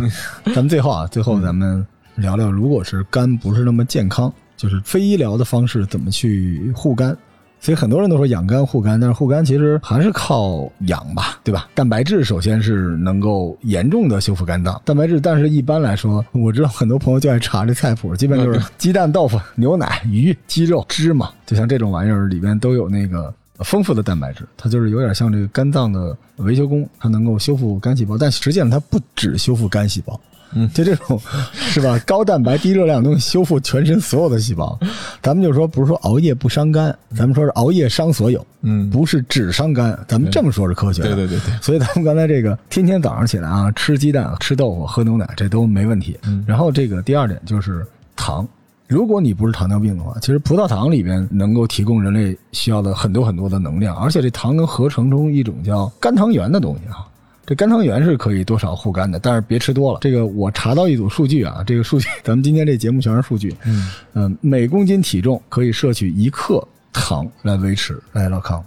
[0.47, 1.85] 咱们最后啊，最后咱们
[2.17, 7.17] 聊聊，如果是肝不是那么健康，就是非医疗的方式怎么去护肝。
[7.61, 11.69] 所以很多人都说养肝护肝，但是护肝其实还是靠养吧，对吧？
[11.77, 30.21] 蛋白质首先是能够严重的修复肝脏，蛋白质，但是一般来说，我知道很多朋友就爱查这菜谱，基本就是鸡蛋、豆腐、牛奶、鱼、鸡肉、芝麻，就像这种玩意儿里边都有那个丰富的蛋白质，它就是有点像这个肝脏的维修工，它能够修复肝细胞，但实际上它不只修复肝细胞。
[30.55, 31.21] 嗯 就这种
[31.53, 31.99] 是吧？
[32.07, 34.79] 高蛋白、低热量能修复全身所有的细胞。
[35.23, 39.99] 咱们就说，不是说熬夜不伤肝，咱们说是熬夜伤所有，嗯，不是只伤肝。
[40.07, 41.15] 咱们这么说是科学的。
[41.15, 46.19] 对对对对，所以咱们刚才这个天天早上起来啊，吃鸡蛋、吃豆腐、喝牛奶，这都没问题。
[46.25, 47.87] 嗯然后这个第二点就是
[48.17, 48.47] 糖。
[48.89, 57.07] 如果你不是糖尿病的话，其实葡萄糖里边能够提供人类需要的很多很多的能量，而且这糖能合成出一种叫肝糖原的东西啊。
[57.45, 59.99] 这肝汤原是可以多少护肝的，但是别吃多了。
[60.01, 63.55] 这个我查到一组数据啊，这个数据 咱们今天这节目全是数据。
[63.65, 66.63] 嗯嗯，每公斤体重可以摄取一克
[66.93, 68.65] 糖来维持来老康，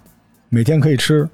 [0.50, 1.28] 每天可以吃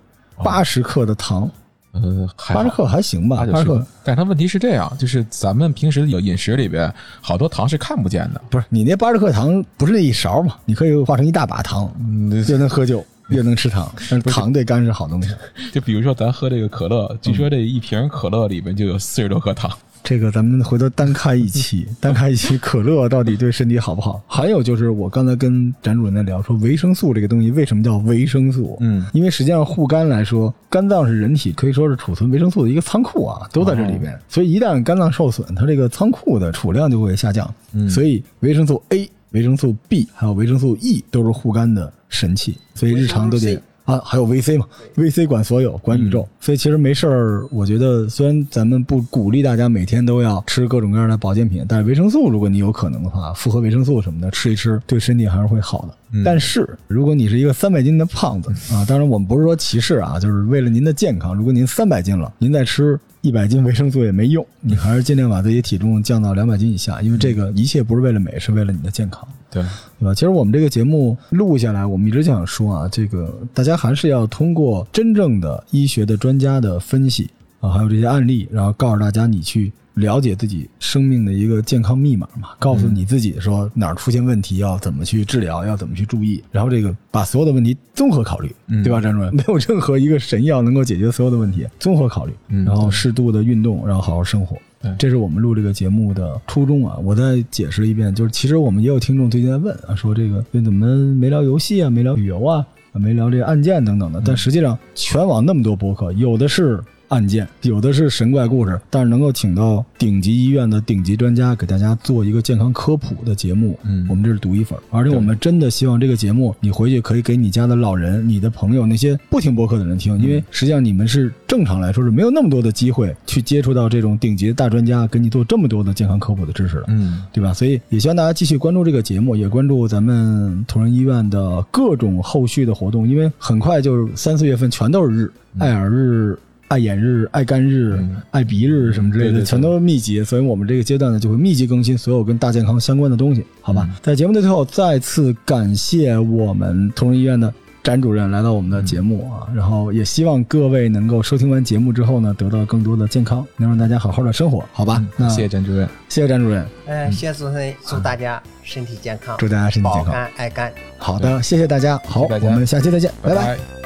[0.44, 1.50] 八十克的糖，
[1.94, 3.86] 呃，八十克还行吧，八九十克。
[4.04, 10.58] 但它问题是这样，就是咱们平时有饮食里边好多糖是看不见的，不是你那八十克糖不是那一勺嘛？
[10.66, 15.30] 你可以化成一大把糖，嗯，又能喝酒又能吃糖， 但是糖对肝是好东西。
[15.72, 19.72] 就比如说咱喝这个可乐，据说这一瓶可乐里面就有四十多克糖，
[20.04, 24.22] 这个咱们回头单开一期， 单开一期可乐到底对身体好不好？
[24.28, 28.78] 还有就是我刚才跟展主任在聊说维生素这个东西为什么叫维生素？
[28.82, 34.18] 嗯，因为实际上护肝来说，肝脏是人体可以说是储存维生素的一个仓库啊，都在这里边。
[34.28, 37.52] 所以一旦肝脏受损，它这个仓库的储量就会下降。
[37.74, 43.62] 嗯所以维生素 A、维生素 B 还有维生素 E 都是护肝的神器，所以日常都得 C。
[43.84, 47.44] 啊，还有 VC 嘛，VC 管所有，管宇宙，所以其实没事儿。
[47.52, 55.96] 我觉得虽然咱们不鼓励大家每天都要吃各种各样的保健品，但是维生素，如果你有可能的话，复合维生素什么的吃一吃，对身体还是会好的。
[56.14, 69.28] 嗯但是如果你是一个三百斤的胖子啊，当然我们不是说歧视啊，就是为了您的健康，如果您三百斤了，您再吃一百斤维生素也没用，你还是尽量把自己体重降到两百斤以下，因为这个一切不是为了美，是为了你的健康。
[69.52, 69.62] 对，
[70.00, 70.14] 对吧？
[70.14, 89.02] 其实我们这个节目录下来，我们一直想说啊，这个大家还是要通过真正的医学的专家的分析啊，还有这些案例，然后告诉大家你去了解自己生命的一个健康密码嘛，告诉你自己说哪儿出现问题要怎么去治疗，要怎么去注意，然后这个把所有的问题综合考虑，嗯对吧？
[89.02, 94.58] 张主任，没有任何一个神药能够解决所有的问题，综合考虑，嗯然后适度的运动，然后好好生活。
[94.98, 96.98] 这是我们录这个节目的初衷啊！
[97.04, 104.20] 我再解释一遍，就是其实我们也有听众最近在问啊，说这个为怎么没聊游戏啊，没聊旅游啊，啊没聊这个案件等等的。
[104.26, 114.08] 但实际上，全网那么多博客，有的是案件，有的是神怪故事，但是能够请到顶级医院的顶级专家给大家做一个健康科普的节目，嗯。
[114.10, 126.86] 我们这是独一份儿，而且我们真的希望这个节目你回去可以给你家的老人、你的朋友、那些不听播客的人听，因为实际上你们是正常来说是没有那么多的机会去接触到这种顶级的大专家给你做这么多的健康科普的知识的。
[126.88, 127.54] 嗯，对吧？
[127.54, 136.38] 所以也希望大家继续关注这个节目，也关注咱们同仁医院的各种后续的活动，因为很快就是三四月份全都是日，爱尔日、
[136.72, 140.24] 爱眼日、爱肝日、嗯爱鼻日什么之类的，对对对全都是密集。
[140.24, 143.86] 所以我们这个阶段呢，就会密集更新所有跟大健康相关的东西，好吧？
[143.90, 147.54] 嗯在节目的最后，再次感谢我们同仁医院的。
[147.84, 155.04] 詹主任来到我们的节目啊，然后也希望各位能够收听完节目之后呢，得到更多的健康，能让大家好好的生活，好吧？
[155.18, 160.06] 那嗯谢谢詹主任，谢谢詹主任，哎，谢谢主持人，祝大家身体健康，祝大家身体健康。
[160.06, 160.72] 保肝爱肝。
[161.00, 161.98] 好的，谢谢大家。
[162.06, 163.81] 好，我们下期再见，拜拜拜